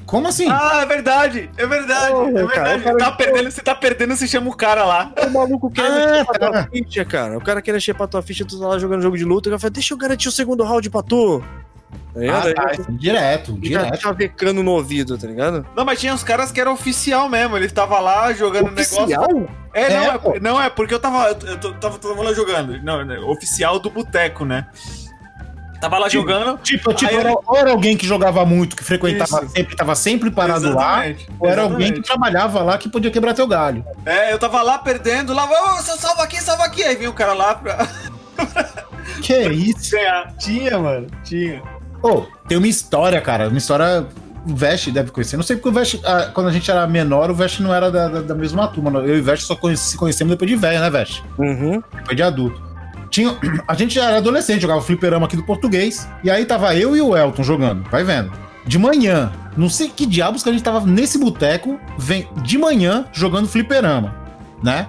Como 0.05 0.27
assim? 0.27 0.47
Ah, 0.49 0.79
é 0.81 0.85
verdade, 0.85 1.49
é 1.57 1.65
verdade, 1.67 2.11
Porra, 2.11 2.29
é 2.29 2.33
verdade. 2.45 2.83
cara- 2.83 2.97
Tá 2.97 3.11
perdendo, 3.11 3.51
você 3.51 3.61
tá 3.61 3.75
perdendo, 3.75 4.15
você 4.15 4.27
chama 4.27 4.49
o 4.49 4.55
cara 4.55 4.83
lá. 4.85 5.11
O 5.25 5.29
maluco 5.31 5.69
quer 5.71 6.19
Ah, 6.21 6.25
pra 6.25 6.39
tá. 6.39 6.51
tua 6.51 6.63
ficha, 6.71 7.03
cara. 7.05 7.37
O 7.37 7.41
cara 7.41 7.61
quer 7.61 7.73
mexer 7.73 7.93
pra 7.93 8.07
tua 8.07 8.21
ficha, 8.21 8.45
tu 8.45 8.59
tá 8.59 8.67
lá 8.67 8.79
jogando 8.79 9.01
jogo 9.01 9.17
de 9.17 9.25
luta, 9.25 9.49
o 9.49 9.51
cara 9.51 9.59
fala, 9.59 9.71
deixa 9.71 9.93
eu 9.93 9.97
garantir 9.97 10.27
o 10.27 10.31
segundo 10.31 10.63
round 10.63 10.89
pra 10.89 11.01
tu. 11.01 11.43
Tá 12.13 12.19
ligado? 12.19 12.47
Ah, 12.49 12.53
tá, 12.53 12.71
direto, 12.89 13.53
direto. 13.53 14.01
chavecando 14.01 14.63
no 14.63 14.71
ouvido, 14.71 15.17
tá 15.17 15.27
ligado? 15.27 15.65
Não, 15.75 15.83
mas 15.85 15.99
tinha 15.99 16.13
uns 16.13 16.23
caras 16.23 16.51
que 16.51 16.59
eram 16.61 16.73
oficial 16.73 17.27
mesmo. 17.29 17.57
Ele 17.57 17.69
tava 17.69 17.99
lá 17.99 18.31
jogando 18.33 18.69
negócio. 18.71 19.01
Oficial? 19.03 19.23
É, 19.73 19.89
não, 19.89 20.03
É, 20.33 20.37
é, 20.37 20.39
não, 20.39 20.61
é 20.61 20.69
porque 20.69 20.93
eu 20.93 20.99
tava, 20.99 21.27
eu, 21.29 21.57
eu 21.63 21.73
tava, 21.79 21.97
tava 21.99 22.21
lá 22.23 22.33
jogando. 22.33 22.81
Não, 22.81 23.03
né, 23.03 23.19
oficial 23.19 23.79
do 23.79 23.89
boteco, 23.89 24.45
né? 24.45 24.65
Tava 25.85 25.99
lá 25.99 26.09
jogando. 26.09 26.57
Tipo, 26.63 26.93
tipo 26.93 27.13
era, 27.13 27.29
ele- 27.29 27.37
ou 27.45 27.55
era 27.57 27.69
alguém 27.69 27.95
que 27.95 28.07
jogava 28.07 28.43
muito, 28.43 28.75
que 28.75 28.83
frequentava 28.83 29.43
Isso. 29.43 29.53
sempre, 29.55 29.75
tava 29.75 29.93
sempre 29.95 30.31
parado 30.31 30.73
lá, 30.73 31.07
Exatamente, 31.07 31.29
ou 31.39 31.47
era 31.47 31.61
alguém 31.61 31.93
que 31.93 32.01
trabalhava 32.01 32.63
lá 32.63 32.75
que 32.77 32.89
podia 32.89 33.11
quebrar 33.11 33.35
teu 33.35 33.45
galho. 33.47 33.85
É, 34.03 34.33
eu 34.33 34.39
tava 34.39 34.61
lá 34.63 34.79
perdendo, 34.79 35.31
lá, 35.31 35.45
ô, 35.45 35.75
você 35.75 35.95
salva 35.97 36.23
aqui, 36.23 36.41
salva 36.41 36.63
aqui. 36.65 36.81
Aí 36.83 36.95
vinha 36.95 37.09
o 37.09 37.13
cara 37.13 37.33
lá 37.33 37.53
pra 37.53 37.87
Que 39.21 39.47
isso? 39.49 39.91
ganhar. 39.91 40.33
Tinha, 40.37 40.77
mano, 40.79 41.07
tinha. 41.23 41.61
Ô, 42.01 42.23
tem 42.47 42.57
uma 42.57 42.67
história, 42.67 43.21
cara, 43.21 43.47
uma 43.47 43.57
história. 43.57 44.07
O 44.47 44.55
Vest 44.55 44.89
deve 44.91 45.09
conhecer. 45.09 45.37
Não 45.37 45.43
sei 45.43 45.55
porque 45.55 45.69
o 45.69 45.71
Vest, 45.71 45.99
ah, 46.05 46.29
quando 46.33 46.49
a 46.49 46.51
gente 46.51 46.69
era 46.69 46.85
menor, 46.85 47.31
o 47.31 47.33
Vest 47.35 47.59
não 47.61 47.73
era 47.73 47.89
da, 47.91 48.07
da, 48.07 48.21
da 48.21 48.35
mesma 48.35 48.67
turma. 48.67 48.99
Eu 48.99 49.17
e 49.17 49.19
o 49.19 49.23
Vest 49.23 49.43
só 49.43 49.55
conheci, 49.55 49.89
se 49.91 49.97
conhecemos 49.97 50.31
depois 50.31 50.49
de 50.49 50.55
velho, 50.55 50.79
né, 50.79 50.89
Vest? 50.89 51.23
Uhum. 51.37 51.81
Depois 51.93 52.15
de 52.15 52.21
adulto. 52.21 52.61
Tinha, 53.15 53.33
a 53.65 53.73
gente 53.75 53.95
já 53.95 54.05
era 54.09 54.17
adolescente, 54.17 54.61
jogava 54.61 54.81
fliperama 54.81 55.25
aqui 55.25 55.37
do 55.37 55.43
português. 55.43 56.05
E 56.21 56.29
aí 56.29 56.43
tava 56.45 56.75
eu 56.75 56.97
e 56.97 57.01
o 57.01 57.15
Elton 57.15 57.43
jogando, 57.43 57.89
vai 57.89 58.03
vendo. 58.03 58.29
De 58.65 58.77
manhã, 58.77 59.31
não 59.55 59.69
sei 59.69 59.87
que 59.87 60.05
diabos 60.05 60.43
que 60.43 60.49
a 60.49 60.51
gente 60.51 60.63
tava 60.63 60.85
nesse 60.85 61.17
boteco, 61.17 61.79
vem 61.97 62.27
de 62.43 62.57
manhã 62.57 63.05
jogando 63.13 63.47
fliperama, 63.47 64.13
né? 64.61 64.85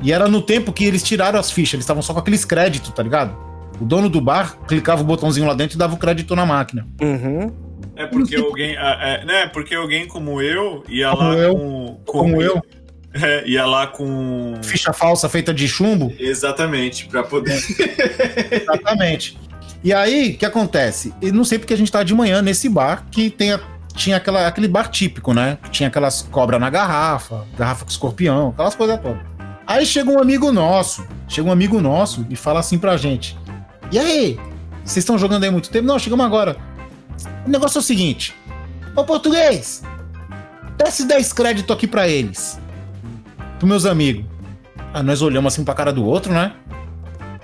E 0.00 0.12
era 0.12 0.28
no 0.28 0.40
tempo 0.40 0.72
que 0.72 0.84
eles 0.84 1.02
tiraram 1.02 1.38
as 1.40 1.50
fichas, 1.50 1.74
eles 1.74 1.84
estavam 1.84 2.02
só 2.02 2.12
com 2.12 2.20
aqueles 2.20 2.44
créditos, 2.44 2.90
tá 2.92 3.02
ligado? 3.02 3.36
O 3.80 3.84
dono 3.84 4.08
do 4.08 4.20
bar 4.20 4.56
clicava 4.68 5.00
o 5.02 5.04
botãozinho 5.04 5.46
lá 5.48 5.54
dentro 5.54 5.76
e 5.76 5.78
dava 5.78 5.94
o 5.94 5.96
crédito 5.98 6.36
na 6.36 6.46
máquina. 6.46 6.86
Uhum. 7.02 7.52
É 7.96 8.06
porque 8.06 8.36
alguém. 8.36 8.76
ah, 8.76 8.98
É, 9.00 9.24
né, 9.24 9.46
porque 9.48 9.74
alguém 9.74 10.06
como 10.06 10.40
eu 10.40 10.84
ia 10.88 11.10
Como 11.10 11.22
lá 11.22 11.34
eu. 11.34 11.54
com, 11.56 11.86
com- 12.04 12.18
Como 12.18 12.42
eu, 12.42 12.62
É, 13.14 13.46
ia 13.48 13.64
lá 13.64 13.86
com. 13.86 14.54
ficha 14.62 14.92
falsa 14.92 15.28
feita 15.28 15.54
de 15.54 15.68
chumbo. 15.68 16.12
Exatamente, 16.18 17.06
pra 17.06 17.22
poder. 17.22 17.56
Exatamente. 18.50 19.38
E 19.82 19.92
aí, 19.92 20.30
o 20.32 20.38
que 20.38 20.46
acontece? 20.46 21.14
Eu 21.22 21.32
não 21.32 21.44
sei 21.44 21.58
porque 21.58 21.74
a 21.74 21.76
gente 21.76 21.92
tá 21.92 22.02
de 22.02 22.14
manhã 22.14 22.40
nesse 22.42 22.68
bar 22.68 23.04
que 23.10 23.30
tem 23.30 23.52
a- 23.52 23.60
tinha 23.94 24.16
aquela, 24.16 24.46
aquele 24.46 24.66
bar 24.66 24.88
típico, 24.88 25.32
né? 25.32 25.58
Que 25.62 25.70
tinha 25.70 25.88
aquelas 25.88 26.22
cobras 26.22 26.58
na 26.60 26.68
garrafa, 26.70 27.46
garrafa 27.56 27.84
com 27.84 27.90
escorpião, 27.90 28.48
aquelas 28.48 28.74
coisas 28.74 28.98
todas. 29.00 29.20
Aí 29.66 29.86
chega 29.86 30.10
um 30.10 30.18
amigo 30.18 30.50
nosso, 30.50 31.06
chega 31.28 31.48
um 31.48 31.52
amigo 31.52 31.80
nosso 31.80 32.26
e 32.28 32.34
fala 32.36 32.60
assim 32.60 32.78
pra 32.78 32.96
gente: 32.96 33.36
E 33.92 33.98
aí, 33.98 34.38
vocês 34.84 34.98
estão 34.98 35.16
jogando 35.18 35.44
aí 35.44 35.50
muito 35.50 35.70
tempo? 35.70 35.86
Não, 35.86 35.98
chegamos 35.98 36.24
agora. 36.26 36.56
O 37.46 37.48
negócio 37.48 37.78
é 37.78 37.80
o 37.80 37.82
seguinte: 37.84 38.34
Ô 38.96 39.04
português, 39.04 39.82
desce 40.76 41.06
10 41.06 41.32
créditos 41.32 41.76
aqui 41.76 41.86
pra 41.86 42.08
eles. 42.08 42.58
Pros 43.64 43.70
meus 43.70 43.86
amigos. 43.86 44.26
Ah, 44.92 45.02
nós 45.02 45.22
olhamos 45.22 45.54
assim 45.54 45.64
pra 45.64 45.72
cara 45.72 45.90
do 45.90 46.04
outro, 46.04 46.30
né? 46.30 46.52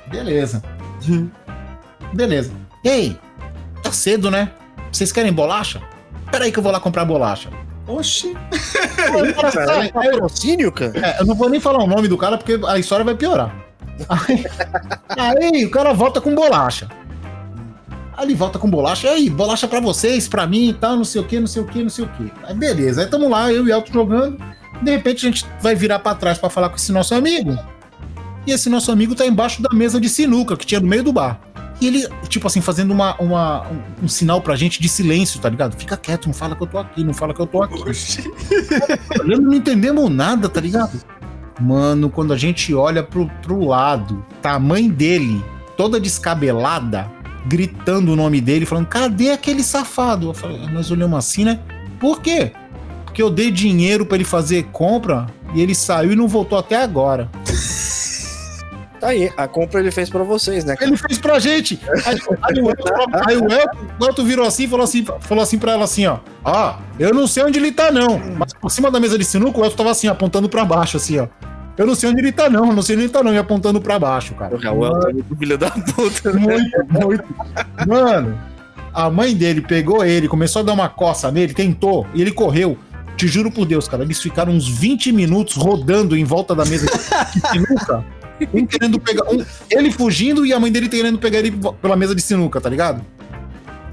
Beleza. 0.09 0.63
Beleza. 2.13 2.53
Ei, 2.85 3.19
tá 3.83 3.91
cedo, 3.91 4.31
né? 4.31 4.51
Vocês 4.93 5.13
querem 5.13 5.33
bolacha? 5.33 5.81
Pera 6.31 6.45
aí 6.45 6.53
que 6.53 6.59
eu 6.59 6.63
vou 6.63 6.71
lá 6.71 6.79
comprar 6.79 7.07
bolacha. 7.07 7.49
Oxi. 7.87 8.37
Aí 8.53 9.33
cara 9.33 9.87
é 9.87 9.89
patrocínio, 9.89 10.71
cara? 10.71 10.93
é, 10.95 11.23
eu 11.23 11.25
não 11.25 11.35
vou 11.35 11.49
nem 11.49 11.59
falar 11.59 11.83
o 11.83 11.87
nome 11.87 12.07
do 12.07 12.19
cara 12.19 12.37
porque 12.37 12.61
a 12.69 12.79
história 12.79 13.03
vai 13.03 13.15
piorar. 13.15 13.57
Aí, 14.09 14.45
aí 15.53 15.65
o 15.65 15.71
cara 15.71 15.93
volta 15.93 16.21
com 16.21 16.35
bolacha. 16.35 16.89
Aí 18.15 18.27
ele 18.27 18.35
volta 18.35 18.59
com 18.59 18.69
bolacha. 18.69 19.07
E 19.07 19.11
aí, 19.11 19.31
bolacha 19.31 19.67
pra 19.69 19.81
vocês, 19.81 20.29
pra 20.29 20.47
mim 20.47 20.69
e 20.69 20.73
tal, 20.75 20.97
não 20.97 21.05
sei 21.05 21.21
o 21.21 21.25
que, 21.25 21.41
não 21.41 21.47
sei 21.47 21.63
o 21.63 21.67
que, 21.67 21.83
não 21.83 21.91
sei 21.91 22.05
o 22.05 22.09
que. 22.09 22.31
Aí 22.45 22.55
beleza, 22.55 23.03
aí 23.03 23.07
tamo 23.09 23.29
lá, 23.29 23.51
eu 23.53 23.67
e 23.67 23.71
Elton 23.71 23.93
jogando. 23.93 24.60
De 24.83 24.91
repente 24.91 25.27
a 25.27 25.31
gente 25.31 25.47
vai 25.61 25.75
virar 25.75 25.99
pra 25.99 26.15
trás 26.15 26.39
pra 26.39 26.49
falar 26.51 26.69
com 26.71 26.77
esse 26.77 26.93
nosso 26.93 27.15
amigo. 27.15 27.57
E 28.47 28.53
esse 28.53 28.69
nosso 28.71 28.91
amigo 28.91 29.15
tá 29.15 29.27
embaixo 29.27 29.61
da 29.63 29.69
mesa 29.75 30.01
de 30.01 30.09
sinuca 30.09 30.57
que 30.57 30.65
tinha 30.65 30.81
no 30.81 30.87
meio 30.89 31.03
do 31.03 31.13
bar. 31.13 31.39
E 31.81 31.87
ele, 31.87 32.07
tipo 32.29 32.47
assim, 32.47 32.61
fazendo 32.61 32.91
uma, 32.91 33.15
uma- 33.21 33.67
um, 33.69 34.05
um 34.05 34.09
sinal 34.09 34.41
pra 34.43 34.55
gente 34.57 34.81
de 34.83 34.89
silêncio, 34.89 35.41
tá 35.41 35.49
ligado? 35.49 35.75
Fica 35.77 35.97
quieto, 35.97 36.27
não 36.27 36.35
fala 36.35 36.55
que 36.55 36.63
eu 36.63 36.67
tô 36.67 36.79
aqui, 36.79 37.03
não 37.05 37.15
fala 37.15 37.33
que 37.33 37.41
eu 37.41 37.47
tô 37.47 37.63
aqui. 37.63 37.83
Olhando, 39.21 39.43
não 39.49 39.55
entendemos 39.55 40.11
nada, 40.11 40.49
tá 40.49 40.61
ligado? 40.61 41.01
Mano, 41.61 42.09
quando 42.11 42.33
a 42.33 42.37
gente 42.37 42.75
olha 42.75 43.03
pro, 43.03 43.27
pro 43.43 43.65
lado, 43.67 44.25
tá 44.43 44.53
a 44.53 44.59
mãe 44.59 44.89
dele, 44.89 45.43
toda 45.77 46.01
descabelada, 46.01 47.11
gritando 47.47 48.13
o 48.13 48.17
nome 48.17 48.41
dele, 48.41 48.65
falando: 48.67 48.87
cadê 48.87 49.31
aquele 49.31 49.63
safado? 49.63 50.29
Eu 50.29 50.35
falei, 50.35 50.59
nós 50.69 50.91
olhamos 50.91 51.19
assim, 51.19 51.45
né? 51.45 51.61
Por 51.99 52.21
quê? 52.21 52.53
Porque 53.21 53.23
eu 53.23 53.29
dei 53.31 53.51
dinheiro 53.51 54.07
pra 54.07 54.17
ele 54.17 54.25
fazer 54.25 54.63
compra 54.73 55.27
e 55.55 55.61
ele 55.61 55.75
saiu 55.75 56.13
e 56.13 56.17
não 56.17 56.27
voltou 56.27 56.59
até 56.59 56.77
agora. 56.83 57.29
Tá 58.99 59.09
aí, 59.09 59.31
a 59.37 59.47
compra 59.47 59.79
ele 59.81 59.91
fez 59.91 60.09
pra 60.09 60.23
vocês, 60.23 60.65
né? 60.65 60.75
Ele 60.81 60.97
fez 60.97 61.19
pra 61.19 61.39
gente. 61.39 61.79
Aí, 62.07 62.19
aí 62.43 62.61
o 62.63 62.71
Elton, 62.71 62.95
aí 63.27 63.37
o 63.37 63.53
Elton- 63.53 63.79
o 64.01 64.05
Elton 64.07 64.25
virou 64.25 64.47
assim 64.47 64.65
e 64.65 64.69
falou 64.69 64.85
assim, 64.85 65.05
falou 65.21 65.43
assim 65.43 65.59
pra 65.59 65.73
ela 65.73 65.85
assim, 65.85 66.07
ó. 66.07 66.19
Ó, 66.43 66.77
eu 66.99 67.13
não 67.13 67.27
sei 67.27 67.45
onde 67.45 67.59
ele 67.59 67.73
tá, 67.73 67.91
não. 67.91 68.19
Mas 68.39 68.55
por 68.55 68.71
cima 68.71 68.91
da 68.91 68.99
mesa 68.99 69.19
de 69.19 69.25
sinuca, 69.25 69.61
o 69.61 69.65
Elton 69.65 69.77
tava 69.77 69.91
assim, 69.91 70.09
apontando 70.09 70.49
pra 70.49 70.65
baixo, 70.65 70.97
assim, 70.97 71.19
ó. 71.19 71.27
Eu 71.77 71.87
não 71.87 71.95
sei 71.95 72.09
onde 72.09 72.21
ele 72.21 72.33
tá, 72.33 72.49
não. 72.49 72.69
Eu 72.69 72.73
não 72.75 72.83
sei 72.83 72.97
onde 72.97 73.05
ele 73.05 73.13
tá, 73.13 73.23
não. 73.23 73.35
E 73.35 73.39
apontando 73.39 73.81
pra 73.83 73.99
baixo, 73.99 74.35
cara. 74.35 74.55
O 74.57 74.85
Elton 74.87 75.09
é 75.09 75.13
muito 75.13 75.37
filho 75.37 75.59
da 75.59 75.71
puta, 75.71 76.33
né? 76.33 76.41
Muito, 76.41 76.87
muito. 76.91 77.25
Mano, 77.87 78.39
a 78.95 79.09
mãe 79.11 79.35
dele 79.35 79.61
pegou 79.61 80.05
ele, 80.05 80.27
começou 80.27 80.61
a 80.61 80.63
dar 80.65 80.73
uma 80.73 80.89
coça 80.89 81.31
nele, 81.31 81.53
tentou, 81.55 82.07
e 82.15 82.21
ele 82.23 82.33
correu. 82.33 82.79
Te 83.21 83.29
juro 83.29 83.51
por 83.51 83.67
Deus, 83.67 83.87
cara, 83.87 84.03
eles 84.03 84.19
ficaram 84.19 84.51
uns 84.51 84.67
20 84.67 85.13
minutos 85.13 85.55
rodando 85.55 86.17
em 86.17 86.25
volta 86.25 86.55
da 86.55 86.65
mesa 86.65 86.87
de 86.87 86.99
sinuca. 87.53 88.03
Um 88.55 88.65
querendo 88.65 88.99
pegar. 88.99 89.31
Um, 89.31 89.45
ele 89.71 89.93
fugindo 89.93 90.47
e 90.47 90.55
a 90.55 90.59
mãe 90.59 90.73
dele 90.73 90.89
querendo 90.89 91.19
pegar 91.19 91.41
ele 91.41 91.53
pela 91.83 91.97
mesa 91.97 92.15
de 92.15 92.23
sinuca, 92.23 92.63
tá 92.63 92.71
ligado? 92.71 93.05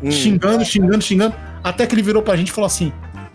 Hum. 0.02 0.10
Xingando, 0.10 0.64
xingando, 0.64 1.02
xingando. 1.04 1.36
Até 1.62 1.86
que 1.86 1.94
ele 1.94 2.04
virou 2.04 2.24
pra 2.24 2.38
gente 2.38 2.48
e 2.48 2.52
falou 2.54 2.68
assim: 2.68 2.94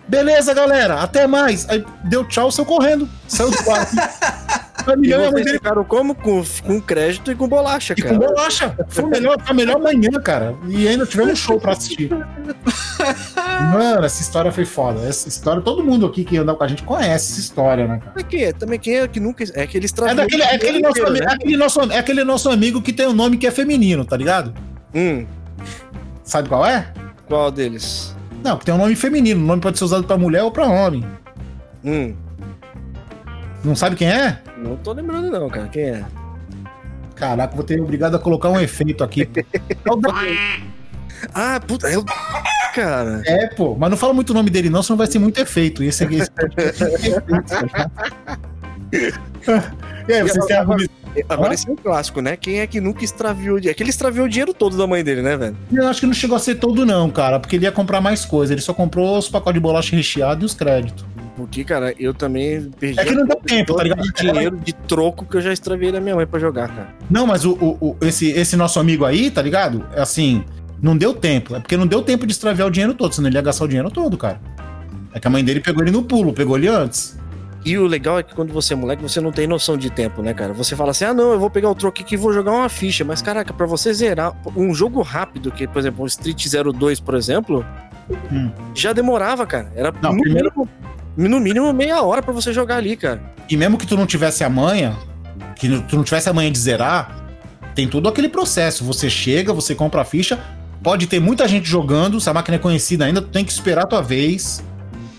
Beleza, 0.08 0.54
galera, 0.54 1.02
até 1.02 1.26
mais. 1.26 1.68
Aí 1.68 1.84
deu 2.04 2.24
tchau, 2.24 2.50
saiu 2.50 2.64
correndo. 2.64 3.06
Saiu 3.28 3.50
do 3.50 3.62
quarto. 3.62 3.94
A 4.86 4.94
E 5.06 5.12
a 5.14 5.18
vocês 5.18 5.32
dele 5.44 5.58
ficaram 5.58 5.84
como? 5.84 6.14
Com, 6.14 6.42
com 6.64 6.80
crédito 6.80 7.30
e 7.30 7.34
com 7.34 7.46
bolacha, 7.48 7.94
e 7.96 8.02
cara. 8.02 8.14
com 8.14 8.20
bolacha. 8.26 8.76
Foi, 8.88 9.04
o 9.04 9.08
melhor, 9.08 9.36
foi 9.40 9.50
a 9.50 9.54
melhor 9.54 9.78
manhã, 9.80 10.10
cara. 10.22 10.54
E 10.68 10.86
ainda 10.88 11.06
tivemos 11.06 11.32
um 11.32 11.36
show 11.36 11.60
pra 11.60 11.72
assistir. 11.72 12.10
Mano, 13.72 14.04
essa 14.04 14.20
história 14.22 14.50
foi 14.52 14.64
foda. 14.64 15.06
Essa 15.06 15.28
história, 15.28 15.60
todo 15.62 15.82
mundo 15.84 16.06
aqui 16.06 16.24
que 16.24 16.36
anda 16.36 16.54
com 16.54 16.64
a 16.64 16.68
gente 16.68 16.82
conhece 16.82 17.32
essa 17.32 17.40
história, 17.40 17.86
né, 17.86 18.00
cara? 18.04 18.26
É? 18.44 18.52
Também 18.52 18.78
quem 18.78 18.98
é 18.98 19.08
que 19.08 19.20
nunca. 19.20 19.44
É 19.54 19.66
que 19.66 19.76
eles 19.76 19.92
É, 20.06 20.14
daquele, 20.14 20.42
é, 20.42 20.54
aquele 20.54 20.80
nosso, 20.80 21.06
ami- 21.06 21.20
é, 21.20 21.26
aquele 21.32 21.56
nosso, 21.56 21.80
é 21.92 21.98
aquele 21.98 22.24
nosso 22.24 22.50
amigo 22.50 22.80
que 22.82 22.92
tem 22.92 23.06
um 23.06 23.12
nome 23.12 23.36
que 23.36 23.46
é 23.46 23.50
feminino, 23.50 24.04
tá 24.04 24.16
ligado? 24.16 24.52
Hum, 24.94 25.26
Sabe 26.24 26.48
qual 26.48 26.64
é? 26.66 26.86
qual 27.28 27.50
deles? 27.50 28.14
Não, 28.44 28.56
que 28.56 28.64
tem 28.64 28.74
um 28.74 28.78
nome 28.78 28.94
feminino. 28.94 29.40
O 29.42 29.46
nome 29.46 29.60
pode 29.62 29.78
ser 29.78 29.84
usado 29.84 30.04
pra 30.04 30.16
mulher 30.18 30.42
ou 30.42 30.50
pra 30.50 30.66
homem. 30.66 31.04
Hum, 31.84 32.14
Não 33.64 33.76
sabe 33.76 33.96
quem 33.96 34.08
é? 34.08 34.38
não 34.56 34.76
tô 34.76 34.92
lembrando, 34.92 35.30
não, 35.30 35.48
cara. 35.48 35.68
Quem 35.68 35.82
é? 35.84 36.04
Caraca, 37.14 37.54
vou 37.54 37.64
ter 37.64 37.80
obrigado 37.80 38.14
a 38.14 38.18
colocar 38.18 38.48
um 38.48 38.60
efeito 38.60 39.04
aqui. 39.04 39.28
Ah, 41.32 41.60
puta, 41.60 41.88
é 41.88 41.96
o. 41.96 42.04
Cara. 42.74 43.22
É, 43.26 43.46
pô, 43.54 43.76
mas 43.78 43.90
não 43.90 43.96
fala 43.96 44.12
muito 44.12 44.30
o 44.30 44.34
nome 44.34 44.50
dele, 44.50 44.68
não, 44.68 44.82
senão 44.82 44.96
vai 44.96 45.06
ser 45.06 45.20
muito 45.20 45.38
efeito. 45.38 45.84
E 45.84 45.86
esse 45.86 46.02
aqui. 46.02 46.16
Esse... 46.16 46.30
e 50.08 50.12
aí, 50.12 50.22
vocês 50.22 50.46
têm 50.46 50.56
alguma. 50.56 50.78
Agora 51.28 51.52
esse 51.52 51.68
é 51.68 51.72
um 51.72 51.76
clássico, 51.76 52.20
né? 52.22 52.36
Quem 52.36 52.60
é 52.60 52.66
que 52.66 52.80
nunca 52.80 53.04
extraviou 53.04 53.58
dinheiro? 53.58 53.70
É 53.70 53.74
que 53.74 53.82
ele 53.82 53.90
extraviou 53.90 54.24
o 54.24 54.28
dinheiro 54.28 54.54
todo 54.54 54.76
da 54.76 54.86
mãe 54.86 55.04
dele, 55.04 55.20
né, 55.20 55.36
velho? 55.36 55.56
Eu 55.70 55.86
acho 55.86 56.00
que 56.00 56.06
não 56.06 56.14
chegou 56.14 56.34
a 56.36 56.40
ser 56.40 56.54
todo, 56.54 56.86
não, 56.86 57.10
cara, 57.10 57.38
porque 57.38 57.56
ele 57.56 57.66
ia 57.66 57.72
comprar 57.72 58.00
mais 58.00 58.24
coisa. 58.24 58.54
Ele 58.54 58.62
só 58.62 58.72
comprou 58.72 59.18
os 59.18 59.28
pacotes 59.28 59.54
de 59.54 59.60
bolacha 59.60 59.94
recheado 59.94 60.42
e 60.42 60.46
os 60.46 60.54
créditos. 60.54 61.04
Porque, 61.36 61.64
cara, 61.64 61.94
eu 61.98 62.12
também 62.12 62.70
perdi 62.78 63.00
É 63.00 63.04
que 63.04 63.12
não 63.14 63.24
deu 63.26 63.36
tempo, 63.36 63.74
tá 63.74 63.82
ligado? 63.82 64.02
de 64.02 64.12
dinheiro 64.12 64.56
de 64.58 64.72
troco 64.72 65.24
que 65.24 65.36
eu 65.38 65.40
já 65.40 65.52
extraviei 65.52 65.90
da 65.90 66.00
minha 66.00 66.14
mãe 66.14 66.26
pra 66.26 66.38
jogar, 66.38 66.68
cara. 66.68 66.88
Não, 67.10 67.26
mas 67.26 67.44
o, 67.44 67.52
o- 67.54 67.78
o- 67.80 67.96
esse, 68.02 68.30
esse 68.30 68.54
nosso 68.56 68.78
amigo 68.78 69.04
aí, 69.06 69.30
tá 69.30 69.40
ligado? 69.40 69.84
É 69.94 70.02
assim, 70.02 70.44
não 70.80 70.94
deu 70.96 71.14
tempo. 71.14 71.56
É 71.56 71.60
porque 71.60 71.76
não 71.76 71.86
deu 71.86 72.02
tempo 72.02 72.26
de 72.26 72.32
extraviar 72.32 72.68
o 72.68 72.70
dinheiro 72.70 72.92
todo, 72.92 73.14
senão 73.14 73.28
ele 73.28 73.36
ia 73.38 73.42
gastar 73.42 73.64
o 73.64 73.68
dinheiro 73.68 73.90
todo, 73.90 74.16
cara. 74.18 74.38
É 75.14 75.18
que 75.20 75.26
a 75.26 75.30
mãe 75.30 75.42
dele 75.42 75.60
pegou 75.60 75.82
ele 75.82 75.90
no 75.90 76.02
pulo, 76.02 76.32
pegou 76.34 76.56
ele 76.58 76.68
antes. 76.68 77.18
E 77.64 77.78
o 77.78 77.86
legal 77.86 78.18
é 78.18 78.22
que 78.22 78.34
quando 78.34 78.52
você 78.52 78.72
é 78.74 78.76
moleque, 78.76 79.02
você 79.02 79.20
não 79.20 79.30
tem 79.30 79.46
noção 79.46 79.76
de 79.76 79.88
tempo, 79.88 80.20
né, 80.20 80.34
cara? 80.34 80.52
Você 80.52 80.74
fala 80.76 80.90
assim, 80.90 81.04
ah, 81.04 81.14
não, 81.14 81.32
eu 81.32 81.38
vou 81.38 81.48
pegar 81.48 81.70
o 81.70 81.74
troco 81.74 82.02
aqui 82.02 82.14
e 82.14 82.18
vou 82.18 82.32
jogar 82.32 82.50
uma 82.50 82.68
ficha. 82.68 83.04
Mas, 83.04 83.22
caraca, 83.22 83.52
pra 83.54 83.66
você 83.66 83.94
zerar 83.94 84.34
um 84.56 84.74
jogo 84.74 85.00
rápido, 85.00 85.50
que, 85.52 85.66
por 85.68 85.78
exemplo, 85.78 86.02
o 86.02 86.06
Street 86.08 86.44
02, 86.74 86.98
por 87.00 87.14
exemplo, 87.14 87.64
Hum. 88.32 88.50
já 88.74 88.92
demorava, 88.92 89.46
cara. 89.46 89.70
Era 89.76 89.92
Não, 90.02 90.16
primeiro- 90.18 90.50
mínimo, 90.56 90.68
no 91.16 91.40
mínimo 91.40 91.72
meia 91.72 92.02
hora 92.02 92.22
pra 92.22 92.32
você 92.32 92.52
jogar 92.52 92.76
ali, 92.76 92.96
cara. 92.96 93.22
E 93.48 93.56
mesmo 93.56 93.76
que 93.76 93.86
tu 93.86 93.96
não 93.96 94.06
tivesse 94.06 94.44
a 94.44 94.48
manha, 94.48 94.96
que 95.56 95.68
tu 95.82 95.96
não 95.96 96.04
tivesse 96.04 96.28
a 96.28 96.32
manha 96.32 96.50
de 96.50 96.58
zerar, 96.58 97.22
tem 97.74 97.88
todo 97.88 98.08
aquele 98.08 98.28
processo. 98.28 98.84
Você 98.84 99.08
chega, 99.10 99.52
você 99.52 99.74
compra 99.74 100.02
a 100.02 100.04
ficha, 100.04 100.38
pode 100.82 101.06
ter 101.06 101.20
muita 101.20 101.46
gente 101.46 101.68
jogando, 101.68 102.20
se 102.20 102.28
a 102.28 102.34
máquina 102.34 102.56
é 102.56 102.58
conhecida 102.58 103.04
ainda, 103.04 103.20
tu 103.20 103.28
tem 103.28 103.44
que 103.44 103.52
esperar 103.52 103.84
a 103.84 103.86
tua 103.86 104.02
vez. 104.02 104.64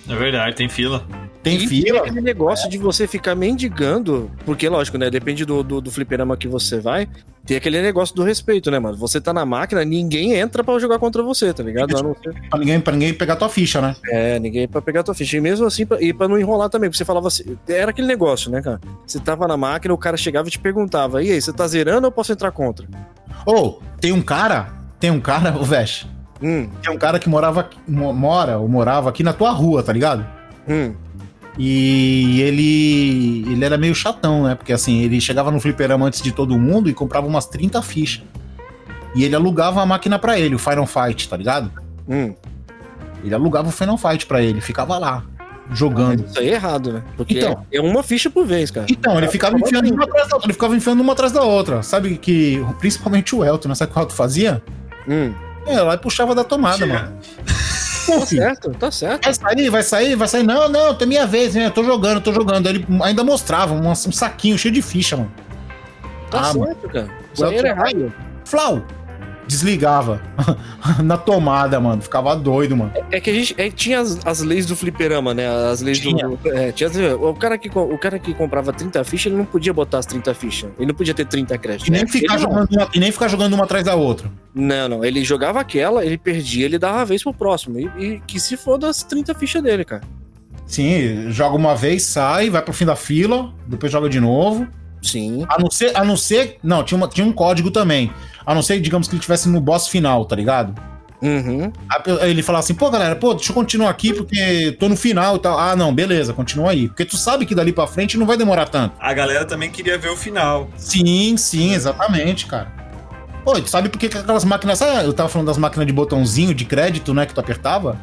É 0.10 0.16
verdade, 0.16 0.56
tem 0.56 0.68
fila. 0.68 1.06
Tem 1.44 1.58
E 1.58 1.68
fila. 1.68 2.00
aquele 2.00 2.22
negócio 2.22 2.70
de 2.70 2.78
você 2.78 3.06
ficar 3.06 3.36
mendigando, 3.36 4.32
porque, 4.46 4.68
lógico, 4.70 4.98
né? 4.98 5.10
Depende 5.10 5.44
do, 5.46 5.62
do, 5.62 5.82
do 5.82 5.92
fliperama 5.92 6.38
que 6.38 6.48
você 6.48 6.80
vai. 6.80 7.08
Tem 7.46 7.58
aquele 7.58 7.82
negócio 7.82 8.16
do 8.16 8.24
respeito, 8.24 8.72
né, 8.72 8.80
mano? 8.80 8.96
Você 8.98 9.20
tá 9.20 9.34
na 9.34 9.46
máquina, 9.46 9.84
ninguém 9.84 10.34
entra 10.36 10.64
pra 10.64 10.80
jogar 10.80 10.98
contra 11.00 11.22
você, 11.22 11.54
tá 11.54 11.62
ligado? 11.62 11.92
Não 12.02 12.16
ser- 12.24 12.34
Pra 12.50 12.58
ninguém, 12.58 12.80
pra 12.80 12.94
ninguém 12.94 13.14
pegar 13.14 13.36
tua 13.36 13.50
ficha, 13.50 13.82
né? 13.82 13.94
É, 14.10 14.40
ninguém 14.40 14.66
pra 14.70 14.82
pegar 14.82 15.04
tua 15.04 15.14
ficha. 15.14 15.36
E 15.36 15.42
mesmo 15.42 15.66
assim, 15.66 15.86
pra, 15.86 16.02
e 16.02 16.14
pra 16.14 16.30
não 16.30 16.40
enrolar 16.40 16.70
também, 16.70 16.90
porque 16.90 16.98
você 17.00 17.04
falava 17.06 17.28
assim, 17.28 17.44
era 17.68 17.92
aquele 17.92 18.08
negócio, 18.08 18.50
né, 18.50 18.62
cara? 18.62 18.80
Você 19.06 19.20
tava 19.20 19.46
na 19.46 19.58
máquina, 19.58 19.94
o 19.94 19.98
cara 19.98 20.16
chegava 20.16 20.48
e 20.48 20.52
te 20.52 20.58
perguntava, 20.60 21.22
e 21.22 21.30
aí, 21.32 21.42
você 21.42 21.52
tá 21.52 21.68
zerando 21.68 22.04
ou 22.04 22.08
eu 22.08 22.12
posso 22.14 22.32
entrar 22.32 22.52
contra? 22.52 22.88
Ou, 23.46 23.82
tem 24.00 24.14
um 24.14 24.22
cara, 24.22 24.70
tem 24.98 25.12
um 25.12 25.20
cara, 25.20 25.58
o 25.60 25.66
Vesh, 25.66 26.08
Hum, 26.42 26.70
tem 26.82 26.94
um 26.94 26.98
cara 26.98 27.20
que 27.20 27.28
morava, 27.30 27.70
mora 27.88 28.58
ou 28.58 28.68
morava 28.70 29.10
aqui 29.10 29.22
na 29.24 29.34
tua 29.34 29.52
rua, 29.52 29.84
tá 29.84 29.92
ligado? 29.92 30.26
hum. 30.68 30.94
E 31.58 32.42
ele 32.42 33.52
ele 33.52 33.63
era 33.66 33.78
meio 33.78 33.94
chatão, 33.94 34.44
né? 34.44 34.56
Porque 34.56 34.74
assim, 34.74 35.02
ele 35.02 35.22
chegava 35.22 35.52
no 35.52 35.60
fliperama 35.60 36.06
antes 36.08 36.22
de 36.22 36.32
todo 36.32 36.58
mundo 36.58 36.89
e 36.89 36.94
comprava 36.94 37.28
umas 37.28 37.46
30 37.46 37.82
fichas. 37.82 38.24
E 39.16 39.24
ele 39.24 39.36
alugava 39.36 39.82
a 39.82 39.86
máquina 39.86 40.18
pra 40.18 40.39
ele, 40.39 40.56
o 40.56 40.60
Final 40.60 40.88
Fight, 40.88 41.30
tá 41.30 41.38
ligado? 41.38 41.72
Hum. 42.10 42.34
Ele 43.24 43.34
alugava 43.34 43.70
o 43.70 43.72
Final 43.72 43.98
Fight 43.98 44.26
pra 44.26 44.42
ele, 44.42 44.60
ficava 44.60 44.98
lá, 44.98 45.24
jogando. 45.72 46.26
Isso 46.26 46.39
aí 46.39 46.50
é 46.50 46.54
errado, 46.54 46.94
né? 46.94 47.04
Porque 47.16 47.38
Então. 47.38 47.63
é 47.72 47.80
uma 47.80 48.02
ficha 48.02 48.30
por 48.32 48.46
vez, 48.46 48.72
cara. 48.72 48.88
Então, 48.89 49.16
ele 49.18 49.28
ficava 49.28 49.56
enfiando 49.58 49.94
uma 49.94 50.04
atrás 50.04 50.28
da 50.28 50.36
outra, 50.36 50.48
ele 50.48 50.54
ficava 50.54 50.76
enfiando 50.76 51.02
uma 51.02 51.13
atrás 51.13 51.32
da 51.32 51.44
outra. 51.44 51.84
Sabe 51.84 52.18
que, 52.18 52.66
principalmente 52.80 53.36
o 53.36 53.46
Elton, 53.46 53.70
né? 53.70 53.76
Sabe 53.76 53.92
o 53.92 53.94
que 53.94 54.00
o 54.00 54.02
Elton 54.02 54.16
fazia? 54.16 54.62
Hum. 55.08 55.32
É, 55.68 55.80
lá 55.80 55.94
e 55.94 55.98
puxava 56.00 56.34
da 56.36 56.44
tomada, 56.44 56.86
mano. 56.86 57.13
Pô, 58.06 58.20
Tá 58.20 58.26
filho, 58.26 58.42
certo, 58.42 58.72
tá 58.72 58.92
certo. 58.92 59.24
vai 59.24 59.34
sair, 59.34 59.70
vai 59.70 59.84
sair, 59.84 60.16
vai 60.16 60.28
sair. 60.28 60.44
Não, 60.44 60.68
não, 60.70 60.94
tem 60.96 61.08
minha 61.08 61.26
vez, 61.26 61.56
né? 61.56 61.68
Eu 61.68 61.72
tô 61.72 61.84
jogando, 61.84 62.22
tô 62.22 62.34
jogando. 62.34 62.68
Ele 62.68 62.86
ainda 63.04 63.24
mostrava 63.24 63.74
um, 63.74 63.89
um 63.89 63.96
saquinho 63.96 64.58
cheio 64.58 64.74
de 64.74 64.82
ficha, 64.82 65.16
mano. 65.18 65.32
Tá 66.30 66.42
Ah, 66.42 66.54
certo, 66.54 66.89
cara. 66.89 67.10
Isso 67.34 67.46
aí 67.46 67.58
era 67.58 67.70
errado. 67.70 68.13
Flau! 68.46 68.84
Desligava. 69.48 70.22
Na 71.04 71.18
tomada, 71.18 71.80
mano. 71.80 72.02
Ficava 72.02 72.36
doido, 72.36 72.76
mano. 72.78 72.92
É 73.12 73.20
que 73.20 73.30
a 73.30 73.34
gente 73.34 73.56
é, 73.58 73.70
que 73.70 73.76
tinha 73.76 74.00
as, 74.00 74.26
as 74.26 74.42
leis 74.42 74.66
do 74.66 74.76
fliperama, 74.76 75.34
né? 75.34 75.48
As 75.72 75.82
leis 75.82 76.00
Tinha. 76.00 76.28
do. 76.28 76.40
É, 76.46 76.72
tinha 76.72 76.90
as- 76.90 76.96
o, 76.96 77.34
cara 77.34 77.58
que, 77.58 77.70
o 77.78 77.98
cara 77.98 78.18
que 78.20 78.34
comprava 78.34 78.72
30 78.72 79.04
fichas, 79.04 79.28
ele 79.28 79.36
não 79.38 79.46
podia 79.46 79.74
botar 79.74 80.00
as 80.00 80.06
30 80.06 80.34
fichas. 80.34 80.72
Ele 80.78 80.88
não 80.88 80.96
podia 80.96 81.14
ter 81.14 81.26
30 81.26 81.58
créditos. 81.58 81.88
E 81.88 81.92
nem, 81.92 82.02
né? 82.02 82.08
ficar 82.08 82.34
Ele 82.36 82.44
jogando 82.44 82.72
uma, 82.72 82.90
e 82.94 83.00
nem 83.00 83.12
ficar 83.12 83.28
jogando 83.28 83.54
uma 83.54 83.64
atrás 83.66 83.86
da 83.86 83.96
outra. 83.96 84.32
Não, 84.54 84.88
não. 84.88 85.06
Ele 85.06 85.24
jogava 85.24 85.60
aquela, 85.60 86.06
ele 86.06 86.18
perdia, 86.18 86.66
ele 86.66 86.78
dava 86.80 87.02
a 87.02 87.06
vez 87.06 87.24
pro 87.24 87.34
próximo. 87.34 87.80
E, 87.80 87.86
e 87.98 88.20
que 88.26 88.40
se 88.40 88.56
for 88.58 88.78
das 88.78 89.04
30 89.04 89.34
fichas 89.36 89.62
dele, 89.62 89.84
cara. 89.84 90.04
Sim, 90.66 91.30
joga 91.30 91.56
uma 91.56 91.76
vez, 91.76 92.04
sai, 92.04 92.50
vai 92.50 92.62
pro 92.62 92.74
fim 92.74 92.86
da 92.86 92.96
fila, 92.96 93.54
depois 93.68 93.92
joga 93.92 94.10
de 94.10 94.20
novo. 94.20 94.68
Sim. 95.04 95.46
A 95.50 95.60
não 95.60 95.70
ser. 95.70 95.96
A 95.96 96.04
não 96.04 96.18
ser 96.18 96.58
não, 96.63 96.84
tinha, 96.84 96.98
uma- 96.98 97.08
tinha 97.08 97.26
um 97.28 97.32
código 97.34 97.70
também. 97.70 98.12
A 98.46 98.56
não 98.56 98.62
ser, 98.63 98.80
digamos, 98.80 99.08
que 99.08 99.13
ele 99.13 99.20
estivesse 99.20 99.48
no 99.50 99.60
boss 99.62 99.88
final, 99.88 100.26
tá 100.26 100.36
ligado? 100.36 100.74
Uhum. 101.22 101.72
Aí 102.22 102.30
ele 102.32 102.44
falava 102.44 102.63
assim, 102.63 102.74
pô, 102.74 102.89
galera, 102.92 103.16
pô, 103.16 103.34
deixa 103.34 103.52
eu 103.52 103.54
continuar 103.56 103.89
aqui 103.89 104.13
porque 104.13 104.76
tô 104.78 104.89
no 104.89 104.98
final 104.98 105.38
e 105.38 105.39
tal. 105.39 105.58
Ah, 105.58 105.74
não, 105.74 105.94
beleza, 105.96 106.34
continua 106.34 106.72
aí. 106.72 106.89
Porque 106.89 107.06
tu 107.06 107.16
sabe 107.16 107.46
que 107.46 107.56
dali 107.56 107.72
pra 107.72 107.88
frente 107.88 108.18
não 108.18 108.26
vai 108.26 108.36
demorar 108.36 108.68
tanto. 108.68 108.94
A 109.00 109.13
galera 109.13 109.46
também 109.46 109.70
queria 109.72 109.98
ver 109.98 110.10
o 110.10 110.18
final. 110.18 110.68
Sim, 110.76 111.38
sim, 111.38 111.74
exatamente, 111.74 112.46
cara. 112.46 112.68
Pô, 113.46 113.54
tu 113.62 113.70
sabe 113.70 113.88
por 113.88 113.98
que 113.98 114.10
que 114.10 114.18
aquelas 114.18 114.44
máquinas. 114.44 114.80
Sabe, 114.80 115.06
eu 115.06 115.13
tava 115.13 115.30
falando 115.30 115.48
das 115.48 115.58
máquinas 115.58 115.88
de 115.88 115.94
botãozinho 115.94 116.54
de 116.54 116.66
crédito, 116.66 117.13
né, 117.13 117.26
que 117.26 117.34
tu 117.34 117.39
apertava? 117.39 117.98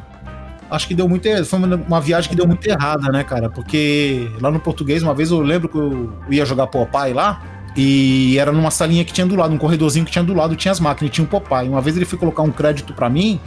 Acho 0.71 0.87
que 0.87 0.95
deu 0.95 1.07
muito. 1.07 1.25
er- 1.25 1.43
Foi 1.45 1.59
uma- 1.59 1.99
viagem 2.01 2.29
que 2.29 2.35
deu 2.35 2.47
muito 2.47 2.65
errada, 2.65 3.11
né, 3.11 3.23
cara? 3.25 3.49
Porque 3.49 4.31
lá 4.41 4.49
no 4.49 4.59
português, 4.59 5.03
uma 5.03 5.13
vez 5.13 5.29
eu 5.29 5.41
lembro 5.41 5.67
que 5.69 5.77
eu 5.77 6.09
ia 6.29 6.45
jogar 6.45 6.65
Popeye 6.67 7.13
lá. 7.13 7.41
E 7.75 8.37
era 8.39 8.51
numa 8.51 8.71
salinha 8.71 9.03
que 9.05 9.13
tinha 9.13 9.25
do 9.27 9.35
lado, 9.35 9.53
um 9.53 9.57
corredorzinho 9.57 10.05
que 10.05 10.11
tinha 10.11 10.23
do 10.23 10.33
lado, 10.33 10.55
tinha 10.55 10.71
as 10.71 10.79
máquinas, 10.79 11.09
e 11.09 11.11
tinha 11.13 11.23
um 11.25 11.27
Popeye. 11.27 11.69
Uma 11.69 11.79
vez 11.81 11.95
ele 11.95 12.05
foi 12.05 12.17
colocar 12.17 12.41
um 12.41 12.51
crédito 12.51 12.93
pra 12.93 13.09
mim, 13.09 13.39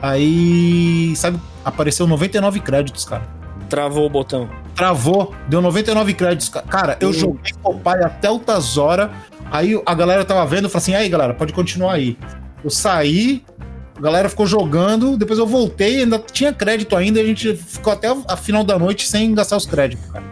aí, 0.00 1.14
sabe, 1.16 1.38
apareceu 1.64 2.06
99 2.06 2.60
créditos, 2.60 3.04
cara. 3.04 3.22
Travou 3.68 4.04
o 4.06 4.10
botão. 4.10 4.48
Travou, 4.74 5.34
deu 5.48 5.62
99 5.62 6.12
créditos. 6.14 6.48
ca- 6.48 6.62
Cara, 6.62 6.96
eu 7.00 7.10
Hum. 7.10 7.12
joguei 7.12 7.52
Popeye 7.62 8.04
até 8.04 8.28
altas 8.28 8.76
horas. 8.76 9.10
Aí 9.50 9.80
a 9.86 9.94
galera 9.94 10.24
tava 10.24 10.44
vendo, 10.46 10.64
eu 10.64 10.70
falei 10.70 10.82
assim: 10.82 10.94
aí, 10.94 11.08
galera, 11.08 11.32
pode 11.34 11.52
continuar 11.52 11.92
aí. 11.94 12.18
Eu 12.64 12.70
saí, 12.70 13.44
A 13.96 14.00
galera 14.00 14.28
ficou 14.28 14.46
jogando, 14.46 15.16
depois 15.16 15.38
eu 15.38 15.46
voltei, 15.46 16.00
ainda 16.00 16.18
tinha 16.18 16.52
crédito 16.52 16.96
ainda, 16.96 17.20
e 17.20 17.22
a 17.22 17.26
gente 17.26 17.54
ficou 17.54 17.92
até 17.92 18.08
a 18.26 18.36
final 18.36 18.64
da 18.64 18.78
noite 18.78 19.06
sem 19.06 19.34
gastar 19.34 19.56
os 19.56 19.66
créditos, 19.66 20.04
cara. 20.10 20.24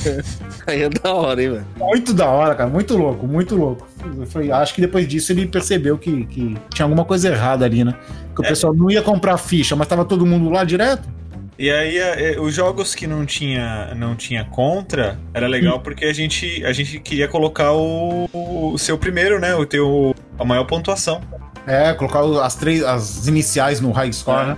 Aí 0.66 0.82
é 0.82 0.88
da 0.88 1.12
hora, 1.12 1.42
hein, 1.42 1.50
velho? 1.50 1.66
Muito 1.76 2.14
da 2.14 2.28
hora, 2.28 2.54
cara. 2.54 2.70
Muito 2.70 2.96
louco, 2.96 3.26
muito 3.26 3.54
louco. 3.54 3.86
Falei, 4.28 4.50
acho 4.50 4.74
que 4.74 4.80
depois 4.80 5.06
disso 5.06 5.32
ele 5.32 5.46
percebeu 5.46 5.98
que, 5.98 6.24
que 6.26 6.56
tinha 6.72 6.84
alguma 6.84 7.04
coisa 7.04 7.28
errada 7.28 7.64
ali, 7.64 7.84
né? 7.84 7.94
Que 8.34 8.40
o 8.40 8.44
pessoal 8.44 8.72
não 8.72 8.90
ia 8.90 9.02
comprar 9.02 9.36
ficha, 9.36 9.76
mas 9.76 9.86
tava 9.86 10.04
todo 10.04 10.24
mundo 10.24 10.48
lá 10.48 10.64
direto. 10.64 11.08
E 11.58 11.70
aí, 11.70 11.98
é, 11.98 12.40
os 12.40 12.54
jogos 12.54 12.94
que 12.94 13.06
não 13.06 13.26
tinha, 13.26 13.94
não 13.94 14.16
tinha 14.16 14.42
contra, 14.46 15.20
era 15.34 15.46
legal 15.46 15.78
porque 15.80 16.06
a 16.06 16.12
gente, 16.14 16.64
a 16.64 16.72
gente 16.72 16.98
queria 17.00 17.28
colocar 17.28 17.72
o, 17.72 18.30
o 18.32 18.78
seu 18.78 18.96
primeiro, 18.96 19.38
né? 19.38 19.54
O 19.54 19.66
teu, 19.66 20.14
a 20.38 20.44
maior 20.46 20.64
pontuação. 20.64 21.20
É, 21.66 21.92
colocar 21.94 22.20
as 22.44 22.54
três, 22.54 22.82
as 22.82 23.26
iniciais 23.26 23.80
no 23.80 23.90
high 23.92 24.12
score, 24.12 24.46
né? 24.46 24.56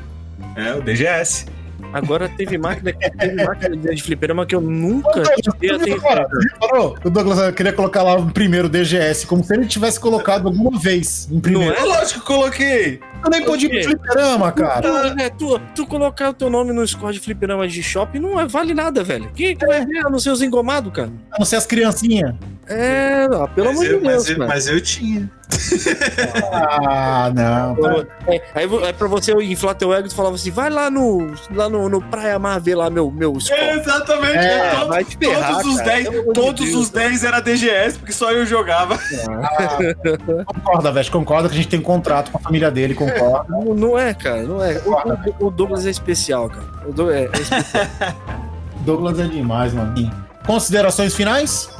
É, 0.56 0.74
o 0.74 0.82
DGS. 0.82 1.46
Agora 1.92 2.26
teve 2.26 2.56
máquina, 2.56 2.92
teve 2.92 3.44
máquina 3.44 3.76
de 3.76 4.02
fliperama 4.02 4.46
que 4.46 4.54
eu 4.54 4.62
nunca 4.62 5.20
atenção. 5.20 5.94
Agora, 5.94 6.26
reparou? 6.52 6.96
O 7.04 7.10
Douglas 7.10 7.54
queria 7.54 7.72
colocar 7.72 8.02
lá 8.02 8.16
o 8.16 8.30
primeiro 8.30 8.68
DGS, 8.68 9.26
como 9.26 9.44
se 9.44 9.54
ele 9.54 9.66
tivesse 9.66 10.00
colocado 10.00 10.48
alguma 10.48 10.78
vez 10.78 11.28
em 11.30 11.38
primeiro. 11.38 11.74
É 11.74 11.82
lógico 11.82 12.24
que 12.24 12.32
eu 12.32 12.36
coloquei. 12.36 13.00
Eu 13.24 13.30
nem 13.30 13.44
podia 13.44 13.68
ir 13.68 13.82
pro 13.82 13.90
fliperama, 13.98 14.52
cara. 14.52 15.14
É, 15.18 15.30
tu, 15.30 15.58
tu 15.74 15.86
colocar 15.86 16.30
o 16.30 16.34
teu 16.34 16.50
nome 16.50 16.72
no 16.72 16.86
score 16.86 17.12
de 17.14 17.20
fliperama 17.20 17.66
de 17.68 17.82
shopping 17.82 18.18
não 18.18 18.38
é- 18.40 18.46
vale 18.46 18.74
nada, 18.74 19.02
velho. 19.04 19.30
Quem 19.34 19.56
que 19.56 19.66
vai 19.66 19.84
ver 19.84 20.06
a 20.06 20.10
não 20.10 20.18
ser 20.18 20.30
os 20.30 20.42
engomados, 20.42 20.92
cara? 20.92 21.10
A 21.32 21.38
não 21.38 21.46
ser 21.46 21.56
as 21.56 21.66
criancinhas. 21.66 22.34
É, 22.68 23.28
ah, 23.32 23.48
pelo 23.48 23.68
mas, 23.68 23.76
amor 23.76 23.86
eu, 23.86 23.98
de 23.98 24.06
Deus, 24.06 24.28
mas, 24.28 24.30
eu, 24.30 24.38
mas 24.38 24.66
eu 24.68 24.80
tinha. 24.80 25.30
Ah, 26.52 27.30
não. 27.34 27.76
É, 28.26 28.42
aí 28.54 28.68
é 28.86 28.92
pra 28.92 29.06
você 29.08 29.32
inflar 29.42 29.74
teu 29.74 29.92
ego 29.92 30.06
e 30.06 30.08
tu 30.08 30.14
falava 30.14 30.36
assim, 30.36 30.50
vai 30.50 30.70
lá 30.70 30.90
no, 30.90 31.34
lá 31.54 31.68
no, 31.68 31.88
no 31.88 32.00
Praia 32.00 32.38
Mar 32.38 32.60
ver 32.60 32.74
lá 32.74 32.88
meu, 32.88 33.10
meu 33.10 33.38
score. 33.38 33.60
exatamente. 33.78 34.36
É, 34.38 34.70
todos, 34.70 34.88
vai 34.88 35.04
te 35.04 35.16
ferrar, 35.16 35.52
todos 35.54 35.72
os 35.72 35.76
cara, 35.78 35.90
10, 35.90 36.08
pelo 36.08 36.20
amor 36.22 36.32
de 36.34 36.40
todos 36.40 36.64
Deus. 36.66 36.80
os 36.80 36.90
10 36.90 37.24
era 37.24 37.40
DGS, 37.40 37.98
porque 37.98 38.12
só 38.12 38.30
eu 38.32 38.46
jogava. 38.46 38.98
Concorda, 40.46 40.92
Veste, 40.92 41.12
concorda 41.12 41.48
que 41.48 41.54
a 41.54 41.56
gente 41.56 41.68
tem 41.68 41.80
contrato 41.80 42.30
com 42.30 42.38
a 42.38 42.40
família 42.40 42.70
dele, 42.70 42.94
concorda. 42.94 43.11
Não, 43.48 43.74
não 43.74 43.98
é, 43.98 44.14
cara, 44.14 44.42
não 44.42 44.62
é. 44.62 44.80
O, 44.84 44.92
o- 45.44 45.46
o 45.46 45.50
Douglas 45.50 45.86
é 45.86 45.90
especial, 45.90 46.48
cara. 46.48 46.64
O 46.86 46.92
Douglas 46.92 47.16
é, 47.16 47.24
é 47.24 47.40
especial. 47.40 47.86
Douglas 48.80 49.18
é 49.20 49.26
demais, 49.26 49.72
mano. 49.72 49.94
Considerações 50.46 51.14
finais? 51.14 51.70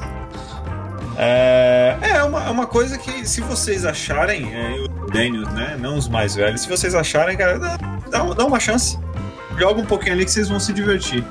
É, 1.18 1.97
é 2.01 2.23
uma, 2.25 2.45
é 2.47 2.51
uma 2.51 2.66
coisa 2.66 2.97
que, 2.99 3.27
se 3.29 3.40
vocês 3.40 3.85
acharem, 3.85 4.51
é, 4.55 4.81
os 4.81 5.11
Daniels, 5.12 5.53
né? 5.53 5.77
Não 5.79 5.97
os 5.97 6.09
mais 6.09 6.35
velhos, 6.35 6.62
se 6.62 6.68
vocês 6.68 6.95
acharem, 6.95 7.37
cara, 7.37 7.59
dá, 7.59 7.77
dá, 8.11 8.23
dá 8.35 8.45
uma 8.47 8.59
chance. 8.59 8.99
Joga 9.59 9.81
um 9.81 9.85
pouquinho 9.87 10.14
ali 10.14 10.25
que 10.25 10.31
vocês 10.31 10.49
vão 10.49 10.59
se 10.59 10.73
divertir. 10.73 11.23